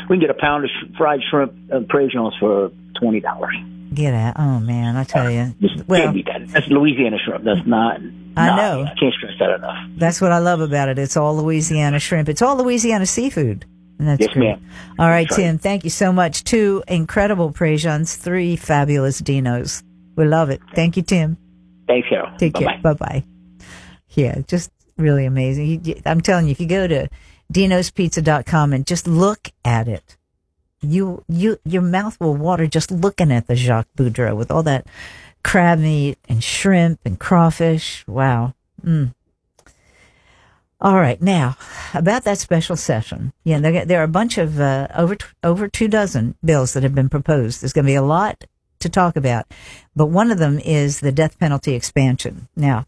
we 0.09 0.17
can 0.17 0.19
get 0.19 0.29
a 0.29 0.39
pound 0.39 0.63
of 0.65 0.69
sh- 0.69 0.97
fried 0.97 1.19
shrimp 1.29 1.53
and 1.69 1.89
Jones 2.11 2.33
for 2.39 2.71
twenty 2.99 3.19
dollars. 3.19 3.55
Get 3.93 4.13
out! 4.13 4.35
Oh 4.37 4.59
man, 4.59 4.97
I 4.97 5.03
tell 5.05 5.31
you. 5.31 5.53
Just 5.61 5.87
Well, 5.87 6.01
can't 6.03 6.13
beat 6.13 6.25
that. 6.25 6.47
That's 6.49 6.67
Louisiana 6.67 7.17
shrimp. 7.23 7.43
That's 7.45 7.65
not. 7.65 8.01
I 8.35 8.47
not- 8.47 8.55
know. 8.57 8.83
I 8.83 8.93
can't 8.99 9.13
stress 9.13 9.33
that 9.39 9.49
enough. 9.51 9.77
That's 9.97 10.19
what 10.21 10.31
I 10.31 10.39
love 10.39 10.59
about 10.61 10.89
it. 10.89 10.99
It's 10.99 11.15
all 11.17 11.35
Louisiana 11.37 11.99
shrimp. 11.99 12.27
It's 12.29 12.41
all 12.41 12.57
Louisiana 12.57 13.05
seafood. 13.05 13.65
That's 13.99 14.21
Yes, 14.21 14.29
great. 14.33 14.49
ma'am. 14.49 14.69
All 14.99 15.07
right, 15.09 15.29
right. 15.29 15.35
Tim. 15.35 15.57
Thank 15.57 15.83
you 15.83 15.89
so 15.89 16.13
much. 16.13 16.43
Two 16.43 16.83
incredible 16.87 17.51
Prejean's, 17.51 18.15
three 18.15 18.55
fabulous 18.55 19.21
Dinos. 19.21 19.83
We 20.15 20.25
love 20.25 20.49
it. 20.49 20.61
Thank 20.75 20.97
you, 20.97 21.03
Tim. 21.03 21.37
Thanks, 21.87 22.07
Carol. 22.09 22.29
Take 22.37 22.53
Bye-bye. 22.53 22.71
care. 22.73 22.81
Bye 22.81 22.93
bye. 22.93 23.23
Yeah, 24.09 24.39
just 24.47 24.71
really 24.97 25.25
amazing. 25.25 26.01
I'm 26.05 26.21
telling 26.21 26.45
you, 26.45 26.51
if 26.51 26.59
you 26.59 26.67
go 26.67 26.87
to 26.87 27.07
dinospizza.com 27.53 28.73
and 28.73 28.85
just 28.85 29.07
look 29.07 29.49
at 29.65 29.87
it, 29.87 30.17
you 30.81 31.23
you 31.27 31.57
your 31.65 31.81
mouth 31.81 32.19
will 32.19 32.35
water 32.35 32.67
just 32.67 32.91
looking 32.91 33.31
at 33.31 33.47
the 33.47 33.55
Jacques 33.55 33.87
Boudreau 33.97 34.35
with 34.35 34.51
all 34.51 34.63
that 34.63 34.85
crab 35.43 35.79
meat 35.79 36.17
and 36.29 36.43
shrimp 36.43 36.99
and 37.05 37.19
crawfish. 37.19 38.05
Wow. 38.07 38.53
Mm. 38.85 39.13
All 40.79 40.95
right, 40.95 41.19
now 41.19 41.57
about 41.95 42.23
that 42.25 42.37
special 42.37 42.75
session. 42.75 43.33
Yeah, 43.43 43.59
there, 43.59 43.83
there 43.83 43.99
are 43.99 44.03
a 44.03 44.07
bunch 44.07 44.37
of 44.37 44.59
uh, 44.59 44.87
over 44.95 45.17
over 45.43 45.67
two 45.67 45.87
dozen 45.87 46.35
bills 46.45 46.73
that 46.73 46.83
have 46.83 46.93
been 46.93 47.09
proposed. 47.09 47.61
There's 47.61 47.73
going 47.73 47.85
to 47.85 47.91
be 47.91 47.95
a 47.95 48.03
lot 48.03 48.43
to 48.79 48.89
talk 48.89 49.15
about, 49.15 49.51
but 49.95 50.05
one 50.05 50.29
of 50.29 50.37
them 50.37 50.59
is 50.59 50.99
the 50.99 51.11
death 51.11 51.39
penalty 51.39 51.73
expansion. 51.73 52.47
Now, 52.55 52.85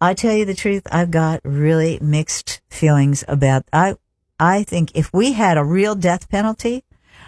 I 0.00 0.14
tell 0.14 0.34
you 0.34 0.46
the 0.46 0.54
truth, 0.54 0.86
I've 0.90 1.10
got 1.10 1.40
really 1.44 1.98
mixed 2.00 2.62
feelings 2.70 3.22
about. 3.28 3.64
I 3.70 3.96
I 4.38 4.62
think 4.62 4.92
if 4.94 5.12
we 5.12 5.32
had 5.32 5.58
a 5.58 5.64
real 5.64 5.94
death 5.94 6.30
penalty, 6.30 6.84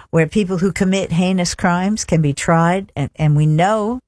where 0.09 0.26
people 0.26 0.59
who 0.59 0.72
commit 0.72 1.12
heinous 1.12 1.55
crimes 1.55 2.07
can 2.07 2.22
be 2.22 2.32
tried, 2.32 2.93
and, 2.97 3.11
and 3.16 3.36
we 3.36 3.45
know 3.45 4.01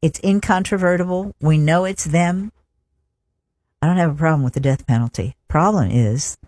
it's 0.00 0.20
incontrovertible, 0.22 1.34
we 1.40 1.58
know 1.58 1.84
it's 1.84 2.04
them. 2.04 2.52
I 3.82 3.86
don't 3.88 3.96
have 3.96 4.12
a 4.12 4.14
problem 4.14 4.44
with 4.44 4.54
the 4.54 4.60
death 4.60 4.86
penalty. 4.86 5.34
Problem 5.48 5.90
is, 5.90 6.38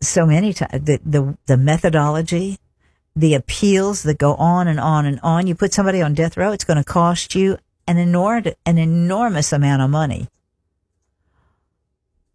so 0.00 0.24
many 0.24 0.52
times 0.52 0.84
the, 0.84 1.00
the 1.04 1.36
the 1.46 1.56
methodology, 1.56 2.58
the 3.16 3.34
appeals 3.34 4.04
that 4.04 4.18
go 4.18 4.36
on 4.36 4.68
and 4.68 4.78
on 4.78 5.06
and 5.06 5.18
on. 5.24 5.48
You 5.48 5.56
put 5.56 5.74
somebody 5.74 6.00
on 6.00 6.14
death 6.14 6.36
row, 6.36 6.52
it's 6.52 6.64
going 6.64 6.78
to 6.78 6.84
cost 6.84 7.34
you 7.34 7.58
an 7.88 7.98
enormous 7.98 8.54
an 8.64 8.78
enormous 8.78 9.52
amount 9.52 9.82
of 9.82 9.90
money 9.90 10.28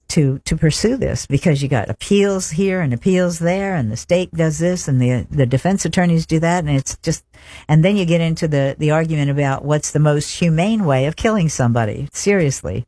to 0.09 0.39
to 0.39 0.57
pursue 0.57 0.97
this 0.97 1.25
because 1.25 1.63
you 1.63 1.69
got 1.69 1.89
appeals 1.89 2.49
here 2.49 2.82
and 2.82 2.93
appeals 2.93 3.39
there, 3.39 3.75
and 3.75 3.89
the 3.89 3.97
state 3.97 4.32
does 4.34 4.59
this, 4.59 4.89
and 4.89 5.01
the 5.01 5.25
the 5.32 5.45
defense 5.45 5.86
attorneys 5.86 6.25
do 6.25 6.39
that, 6.39 6.65
and 6.65 6.75
it's 6.75 6.97
just, 6.97 7.23
and 7.69 7.84
then 7.84 7.95
you 7.95 8.03
get 8.05 8.19
into 8.19 8.49
the 8.49 8.75
the 8.77 8.91
argument 8.91 9.32
about 9.32 9.63
what's 9.63 9.91
the 9.91 9.99
most 9.99 10.39
humane 10.39 10.84
way 10.84 11.05
of 11.05 11.15
killing 11.15 11.47
somebody. 11.47 12.09
Seriously. 12.11 12.86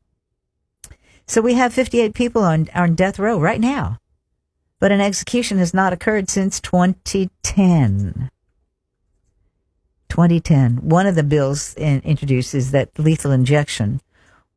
So 1.26 1.41
we 1.41 1.53
have 1.53 1.74
58 1.74 2.13
people 2.13 2.43
on 2.43 2.69
on 2.76 2.95
death 2.95 3.17
row 3.19 3.39
right 3.39 3.61
now, 3.61 3.99
but 4.80 4.91
an 4.91 5.01
execution 5.01 5.57
has 5.57 5.74
not 5.74 5.93
occurred 5.93 6.30
since 6.30 6.59
2010. 6.59 8.30
2010. 10.09 10.78
One 10.78 11.07
of 11.07 11.15
the 11.15 11.24
bills 11.24 11.74
in, 11.76 12.01
introduced 12.01 12.53
is 12.53 12.71
that 12.71 12.89
lethal 12.99 13.32
injection 13.32 14.01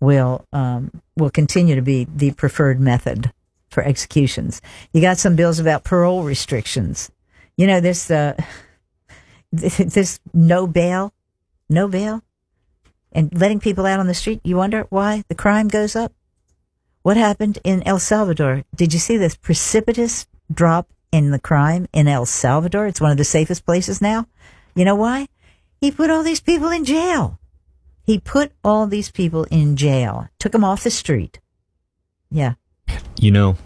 will 0.01 0.45
um, 0.53 0.91
will 1.17 1.31
continue 1.31 1.75
to 1.75 1.83
be 1.83 2.07
the 2.15 2.33
preferred 2.33 2.81
method 2.81 3.33
for 3.71 3.83
executions. 3.83 4.61
You 4.93 5.01
got 5.01 5.19
some 5.19 5.37
bills 5.37 5.59
about 5.59 5.85
parole 5.85 6.25
restrictions. 6.25 7.11
You 7.57 7.67
know 7.67 7.81
this 7.81 8.11
uh, 8.11 8.35
this 9.53 10.21
no 10.35 10.67
bail, 10.67 11.13
no 11.71 11.89
bail, 11.89 12.23
and 13.13 13.33
letting 13.39 13.61
people 13.61 13.87
out 13.87 14.01
on 14.01 14.09
the 14.09 14.15
street. 14.15 14.41
You 14.45 14.57
wonder 14.57 14.87
why 14.91 15.25
the 15.29 15.35
crime 15.35 15.69
goes 15.69 15.97
up. 15.97 16.13
What 17.07 17.17
happened 17.17 17.61
in 17.63 17.87
El 17.87 18.01
Salvador? 18.01 18.65
Did 18.75 18.93
you 18.93 18.99
see 18.99 19.17
this 19.17 19.37
precipitous 19.37 20.27
drop 20.53 20.89
in 21.13 21.31
the 21.31 21.39
crime 21.39 21.87
in 21.93 22.09
El 22.09 22.27
Salvador? 22.27 22.89
It's 22.89 23.01
one 23.01 23.13
of 23.13 23.17
the 23.17 23.23
safest 23.23 23.65
places 23.65 24.03
now. 24.03 24.27
You 24.75 24.85
know 24.85 24.97
why? 24.97 25.29
He 25.81 25.93
put 25.93 26.11
all 26.11 26.25
these 26.25 26.41
people 26.41 26.69
in 26.69 26.85
jail. 26.85 27.39
He 28.03 28.19
put 28.19 28.51
all 28.65 28.89
these 28.89 29.13
people 29.13 29.45
in 29.53 29.77
jail, 29.77 30.29
took 30.41 30.51
them 30.51 30.65
off 30.65 30.83
the 30.83 30.91
street. 30.91 31.39
Yeah. 32.29 32.55
You 33.21 33.31
know, 33.31 33.57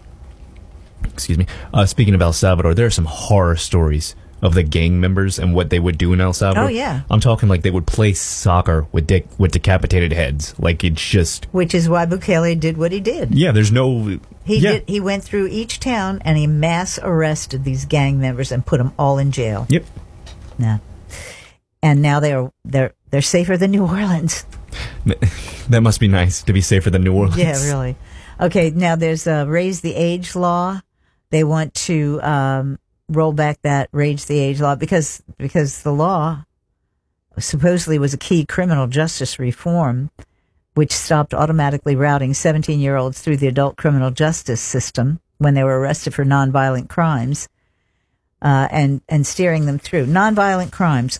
excuse 1.05 1.39
me. 1.39 1.47
Uh, 1.73 1.87
speaking 1.87 2.13
of 2.13 2.21
El 2.21 2.33
Salvador, 2.33 2.75
there 2.75 2.85
are 2.85 2.91
some 2.91 3.05
horror 3.05 3.55
stories 3.55 4.15
of 4.41 4.53
the 4.55 4.63
gang 4.63 4.99
members 4.99 5.37
and 5.37 5.53
what 5.53 5.69
they 5.69 5.79
would 5.79 5.97
do 5.97 6.13
in 6.13 6.19
El 6.21 6.33
Salvador. 6.33 6.65
Oh, 6.65 6.67
yeah. 6.67 7.01
I'm 7.09 7.19
talking 7.19 7.47
like 7.47 7.61
they 7.61 7.69
would 7.71 7.85
play 7.85 8.13
soccer 8.13 8.87
with 8.91 9.05
de- 9.07 9.27
with 9.37 9.51
decapitated 9.51 10.11
heads. 10.13 10.55
Like 10.59 10.83
it's 10.83 11.01
just 11.07 11.45
Which 11.51 11.75
is 11.75 11.87
why 11.87 12.05
Bukele 12.07 12.59
did 12.59 12.77
what 12.77 12.91
he 12.91 12.99
did. 12.99 13.33
yeah. 13.35 13.51
There's 13.51 13.71
no 13.71 14.19
He 14.43 14.57
yeah. 14.57 14.71
did. 14.71 14.83
He 14.89 14.99
went 14.99 15.23
through 15.23 15.47
each 15.47 15.79
town 15.79 16.21
and 16.25 16.37
he 16.37 16.47
mass 16.47 16.97
arrested 17.03 17.63
these 17.63 17.85
gang 17.85 18.19
members 18.19 18.51
and 18.51 18.65
put 18.65 18.77
them 18.79 18.93
all 18.97 19.17
in 19.19 19.31
jail. 19.31 19.67
Yep. 19.69 19.85
Yeah. 20.57 20.77
And 21.83 22.01
now 22.01 22.19
they're 22.19 22.51
they're 22.65 22.93
they're 23.09 23.21
safer 23.21 23.57
than 23.57 23.71
New 23.71 23.85
Orleans. 23.85 24.45
That 25.69 25.81
must 25.81 25.99
be 25.99 26.07
nice 26.07 26.43
to 26.43 26.53
be 26.53 26.61
safer 26.61 26.89
than 26.89 27.03
New 27.03 27.13
Orleans. 27.13 27.37
Yeah, 27.37 27.63
really. 27.65 27.95
Okay, 28.39 28.71
now 28.71 28.95
there's 28.95 29.25
a 29.27 29.45
raise 29.45 29.81
the 29.81 29.95
age 29.95 30.35
law. 30.35 30.81
They 31.29 31.43
want 31.45 31.73
to 31.85 32.19
um, 32.21 32.79
roll 33.09 33.33
back 33.33 33.61
that 33.61 33.89
raise 33.91 34.25
the 34.25 34.39
age 34.39 34.61
law 34.61 34.75
because 34.75 35.21
because 35.37 35.83
the 35.83 35.91
law 35.91 36.43
supposedly 37.37 37.99
was 37.99 38.13
a 38.13 38.17
key 38.17 38.45
criminal 38.45 38.87
justice 38.87 39.39
reform, 39.39 40.11
which 40.73 40.91
stopped 40.91 41.33
automatically 41.33 41.95
routing 41.95 42.33
17 42.33 42.79
year 42.79 42.97
olds 42.97 43.21
through 43.21 43.37
the 43.37 43.47
adult 43.47 43.77
criminal 43.77 44.11
justice 44.11 44.61
system 44.61 45.19
when 45.37 45.53
they 45.53 45.63
were 45.63 45.79
arrested 45.79 46.13
for 46.13 46.25
nonviolent 46.25 46.89
crimes, 46.89 47.47
uh, 48.41 48.67
and 48.71 49.01
and 49.09 49.25
steering 49.25 49.65
them 49.65 49.79
through 49.79 50.05
nonviolent 50.05 50.71
crimes. 50.71 51.19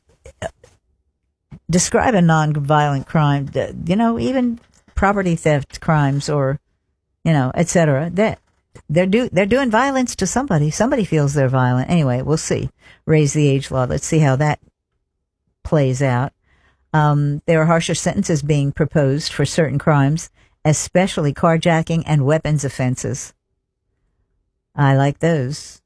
Describe 1.69 2.13
a 2.13 2.19
nonviolent 2.19 3.05
crime. 3.05 3.49
You 3.85 3.95
know, 3.95 4.19
even 4.19 4.59
property 4.95 5.35
theft 5.35 5.79
crimes 5.79 6.29
or 6.29 6.59
you 7.23 7.33
know, 7.33 7.51
etc. 7.55 8.09
That 8.13 8.39
they're 8.89 9.05
do 9.05 9.29
they're 9.29 9.45
doing 9.45 9.69
violence 9.69 10.15
to 10.17 10.27
somebody. 10.27 10.69
Somebody 10.71 11.05
feels 11.05 11.33
they're 11.33 11.49
violent. 11.49 11.89
Anyway, 11.89 12.21
we'll 12.21 12.37
see. 12.37 12.69
Raise 13.05 13.33
the 13.33 13.47
age 13.47 13.71
law. 13.71 13.85
Let's 13.85 14.05
see 14.05 14.19
how 14.19 14.35
that 14.37 14.59
plays 15.63 16.01
out. 16.01 16.33
Um, 16.93 17.41
there 17.45 17.61
are 17.61 17.65
harsher 17.65 17.95
sentences 17.95 18.41
being 18.41 18.71
proposed 18.71 19.31
for 19.31 19.45
certain 19.45 19.79
crimes, 19.79 20.29
especially 20.65 21.33
carjacking 21.33 22.03
and 22.05 22.25
weapons 22.25 22.65
offenses. 22.65 23.33
I 24.75 24.95
like 24.95 25.19
those. 25.19 25.81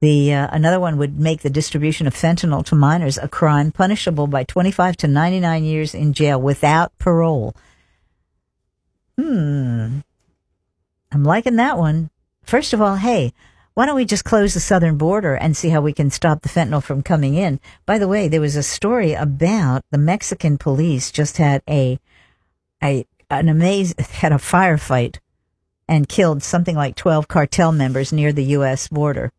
The 0.00 0.34
uh, 0.34 0.48
another 0.50 0.80
one 0.80 0.98
would 0.98 1.18
make 1.18 1.42
the 1.42 1.50
distribution 1.50 2.06
of 2.06 2.14
fentanyl 2.14 2.64
to 2.66 2.74
minors 2.74 3.18
a 3.18 3.28
crime 3.28 3.70
punishable 3.70 4.26
by 4.26 4.44
25 4.44 4.96
to 4.98 5.08
99 5.08 5.64
years 5.64 5.94
in 5.94 6.12
jail 6.12 6.40
without 6.42 6.96
parole. 6.98 7.54
Hmm. 9.16 10.00
I'm 11.12 11.24
liking 11.24 11.56
that 11.56 11.76
one. 11.76 12.08
First 12.42 12.72
of 12.72 12.80
all, 12.80 12.96
hey, 12.96 13.34
why 13.74 13.86
don't 13.86 13.96
we 13.96 14.06
just 14.06 14.24
close 14.24 14.54
the 14.54 14.60
southern 14.60 14.96
border 14.96 15.34
and 15.34 15.56
see 15.56 15.68
how 15.68 15.82
we 15.82 15.92
can 15.92 16.10
stop 16.10 16.40
the 16.42 16.48
fentanyl 16.48 16.82
from 16.82 17.02
coming 17.02 17.34
in? 17.34 17.60
By 17.84 17.98
the 17.98 18.08
way, 18.08 18.28
there 18.28 18.40
was 18.40 18.56
a 18.56 18.62
story 18.62 19.12
about 19.12 19.84
the 19.90 19.98
Mexican 19.98 20.56
police 20.56 21.10
just 21.10 21.36
had 21.36 21.62
a 21.68 22.00
a 22.82 23.06
an 23.30 23.48
amazing 23.48 23.96
had 24.10 24.32
a 24.32 24.36
firefight 24.36 25.18
and 25.86 26.08
killed 26.08 26.42
something 26.42 26.76
like 26.76 26.96
12 26.96 27.28
cartel 27.28 27.72
members 27.72 28.12
near 28.12 28.32
the 28.32 28.44
US 28.56 28.88
border. 28.88 29.32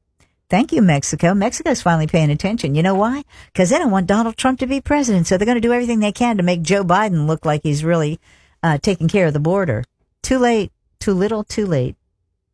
Thank 0.49 0.71
you, 0.71 0.83
Mexico. 0.83 1.33
Mexico's 1.33 1.81
finally 1.81 2.05
paying 2.05 2.29
attention. 2.29 2.75
You 2.75 2.83
know 2.83 2.93
why? 2.93 3.23
Because 3.51 3.71
they 3.71 3.79
don't 3.79 3.89
want 3.89 4.05
Donald 4.05 4.37
Trump 4.37 4.59
to 4.59 4.67
be 4.67 4.81
president, 4.81 5.25
so 5.25 5.37
they're 5.37 5.47
going 5.47 5.55
to 5.55 5.61
do 5.61 5.73
everything 5.73 5.99
they 5.99 6.11
can 6.11 6.37
to 6.37 6.43
make 6.43 6.61
Joe 6.61 6.83
Biden 6.83 7.25
look 7.25 7.45
like 7.45 7.63
he's 7.63 7.83
really 7.83 8.19
uh, 8.61 8.77
taking 8.77 9.07
care 9.07 9.25
of 9.25 9.33
the 9.33 9.39
border. 9.39 9.83
Too 10.21 10.37
late, 10.37 10.71
too 11.03 11.13
little, 11.13 11.43
too 11.43 11.65
late. 11.65 11.97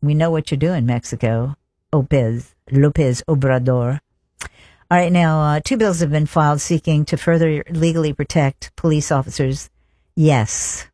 We 0.01 0.15
know 0.15 0.31
what 0.31 0.49
you're 0.49 0.57
doing, 0.57 0.83
Mexico. 0.83 1.55
Lopez, 1.93 2.55
Lopez 2.71 3.21
Obrador. 3.27 3.99
All 4.41 4.97
right, 4.97 5.11
now, 5.11 5.39
uh, 5.41 5.59
two 5.63 5.77
bills 5.77 5.99
have 5.99 6.09
been 6.09 6.25
filed 6.25 6.59
seeking 6.59 7.05
to 7.05 7.17
further 7.17 7.63
legally 7.69 8.11
protect 8.11 8.75
police 8.75 9.11
officers. 9.11 9.69
Yes. 10.15 10.87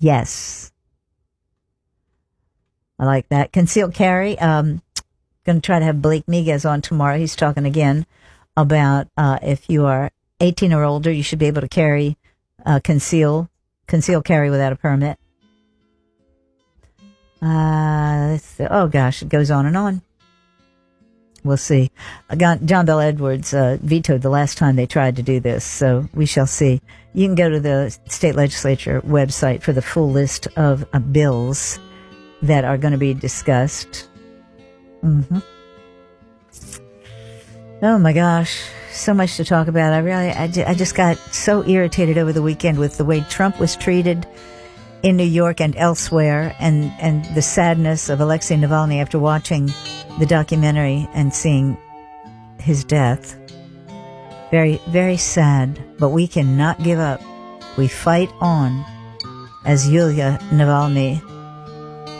Yes. 0.00 0.72
I 2.98 3.04
like 3.04 3.28
that. 3.28 3.52
Concealed 3.52 3.94
carry. 3.94 4.36
Um, 4.40 4.82
going 5.46 5.60
to 5.60 5.64
try 5.64 5.78
to 5.78 5.84
have 5.84 6.02
Blake 6.02 6.26
Miguez 6.26 6.68
on 6.68 6.82
tomorrow. 6.82 7.16
He's 7.16 7.36
talking 7.36 7.64
again 7.64 8.06
about 8.56 9.06
uh, 9.16 9.38
if 9.40 9.70
you 9.70 9.86
are 9.86 10.10
18 10.40 10.72
or 10.72 10.82
older, 10.82 11.12
you 11.12 11.22
should 11.22 11.38
be 11.38 11.46
able 11.46 11.60
to 11.60 11.68
carry 11.68 12.16
uh, 12.66 12.80
conceal 12.82 13.48
conceal 13.86 14.20
carry 14.20 14.50
without 14.50 14.72
a 14.72 14.76
permit. 14.76 15.16
Uh, 17.40 18.38
oh 18.70 18.88
gosh, 18.88 19.22
it 19.22 19.28
goes 19.28 19.50
on 19.50 19.66
and 19.66 19.76
on. 19.76 20.02
We'll 21.44 21.56
see. 21.56 21.90
Uh, 22.28 22.36
John 22.36 22.84
Bell 22.84 23.00
Edwards 23.00 23.54
uh, 23.54 23.78
vetoed 23.80 24.22
the 24.22 24.28
last 24.28 24.58
time 24.58 24.76
they 24.76 24.86
tried 24.86 25.16
to 25.16 25.22
do 25.22 25.38
this, 25.40 25.64
so 25.64 26.08
we 26.12 26.26
shall 26.26 26.46
see. 26.46 26.80
You 27.14 27.26
can 27.26 27.36
go 27.36 27.48
to 27.48 27.60
the 27.60 27.96
state 28.08 28.34
legislature 28.34 29.00
website 29.02 29.62
for 29.62 29.72
the 29.72 29.82
full 29.82 30.10
list 30.10 30.48
of 30.56 30.84
uh, 30.92 30.98
bills 30.98 31.78
that 32.42 32.64
are 32.64 32.76
going 32.76 32.92
to 32.92 32.98
be 32.98 33.14
discussed. 33.14 34.08
hmm 35.00 35.38
Oh 37.80 37.96
my 37.96 38.12
gosh, 38.12 38.60
so 38.90 39.14
much 39.14 39.36
to 39.36 39.44
talk 39.44 39.68
about. 39.68 39.92
I 39.92 39.98
really, 39.98 40.30
I, 40.30 40.50
I 40.66 40.74
just 40.74 40.96
got 40.96 41.16
so 41.32 41.64
irritated 41.64 42.18
over 42.18 42.32
the 42.32 42.42
weekend 42.42 42.80
with 42.80 42.98
the 42.98 43.04
way 43.04 43.20
Trump 43.28 43.60
was 43.60 43.76
treated 43.76 44.26
in 45.02 45.16
New 45.16 45.24
York 45.24 45.60
and 45.60 45.76
elsewhere, 45.76 46.54
and 46.58 46.92
and 47.00 47.24
the 47.34 47.42
sadness 47.42 48.08
of 48.08 48.20
Alexei 48.20 48.56
Navalny 48.56 49.00
after 49.00 49.18
watching 49.18 49.70
the 50.18 50.26
documentary 50.26 51.08
and 51.14 51.32
seeing 51.32 51.76
his 52.58 52.84
death. 52.84 53.36
Very, 54.50 54.80
very 54.88 55.16
sad, 55.16 55.78
but 55.98 56.08
we 56.08 56.26
cannot 56.26 56.82
give 56.82 56.98
up. 56.98 57.20
We 57.76 57.86
fight 57.86 58.30
on, 58.40 58.84
as 59.64 59.88
Yulia 59.88 60.38
Navalny 60.50 61.20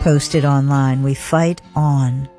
posted 0.01 0.45
online. 0.45 1.03
We 1.03 1.15
fight 1.15 1.61
on. 1.75 2.29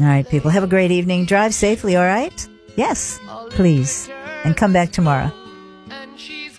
All 0.00 0.06
right, 0.06 0.26
people, 0.28 0.50
have 0.50 0.64
a 0.64 0.68
great 0.68 0.90
evening. 0.90 1.26
Drive 1.26 1.52
safely, 1.54 1.96
all 1.96 2.06
right? 2.06 2.48
Yes, 2.76 3.20
please. 3.50 4.08
And 4.44 4.56
come 4.56 4.72
back 4.72 4.90
tomorrow. 4.90 5.30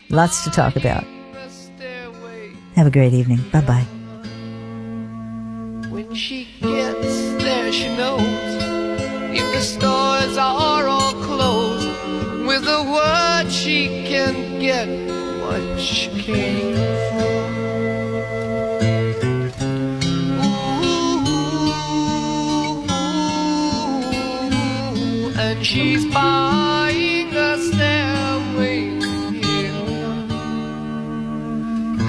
Lots 0.10 0.44
to 0.44 0.52
talk 0.52 0.76
about. 0.76 1.04
Have 2.76 2.88
a 2.88 2.92
great 2.92 3.14
evening. 3.14 3.40
Bye 3.52 3.62
bye. 3.62 3.88
When 5.90 6.14
she 6.16 6.48
gets 6.62 7.44
there, 7.44 7.72
she 7.72 7.96
knows 7.96 8.22
if 9.34 9.54
the 9.54 9.62
stores 9.62 10.38
are 10.38 10.88
all 10.88 11.14
closed. 11.14 11.88
With 12.48 12.64
word, 12.66 13.52
she 13.52 14.04
can 14.06 14.60
get 14.60 14.88
what 15.42 15.80
she 15.80 16.10
came 16.22 16.76
for. 16.76 17.32
She's 25.64 26.04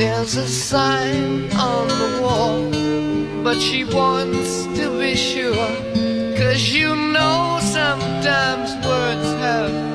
There's 0.05 0.35
a 0.35 0.49
sign 0.49 1.49
on 1.53 1.87
the 1.87 2.23
wall, 2.23 3.45
but 3.45 3.61
she 3.61 3.85
wants 3.85 4.65
to 4.77 4.99
be 4.99 5.15
sure. 5.15 5.69
Cause 6.37 6.71
you 6.71 6.97
know 6.97 7.61
sometimes 7.63 8.75
words 8.85 9.29
have 9.45 9.92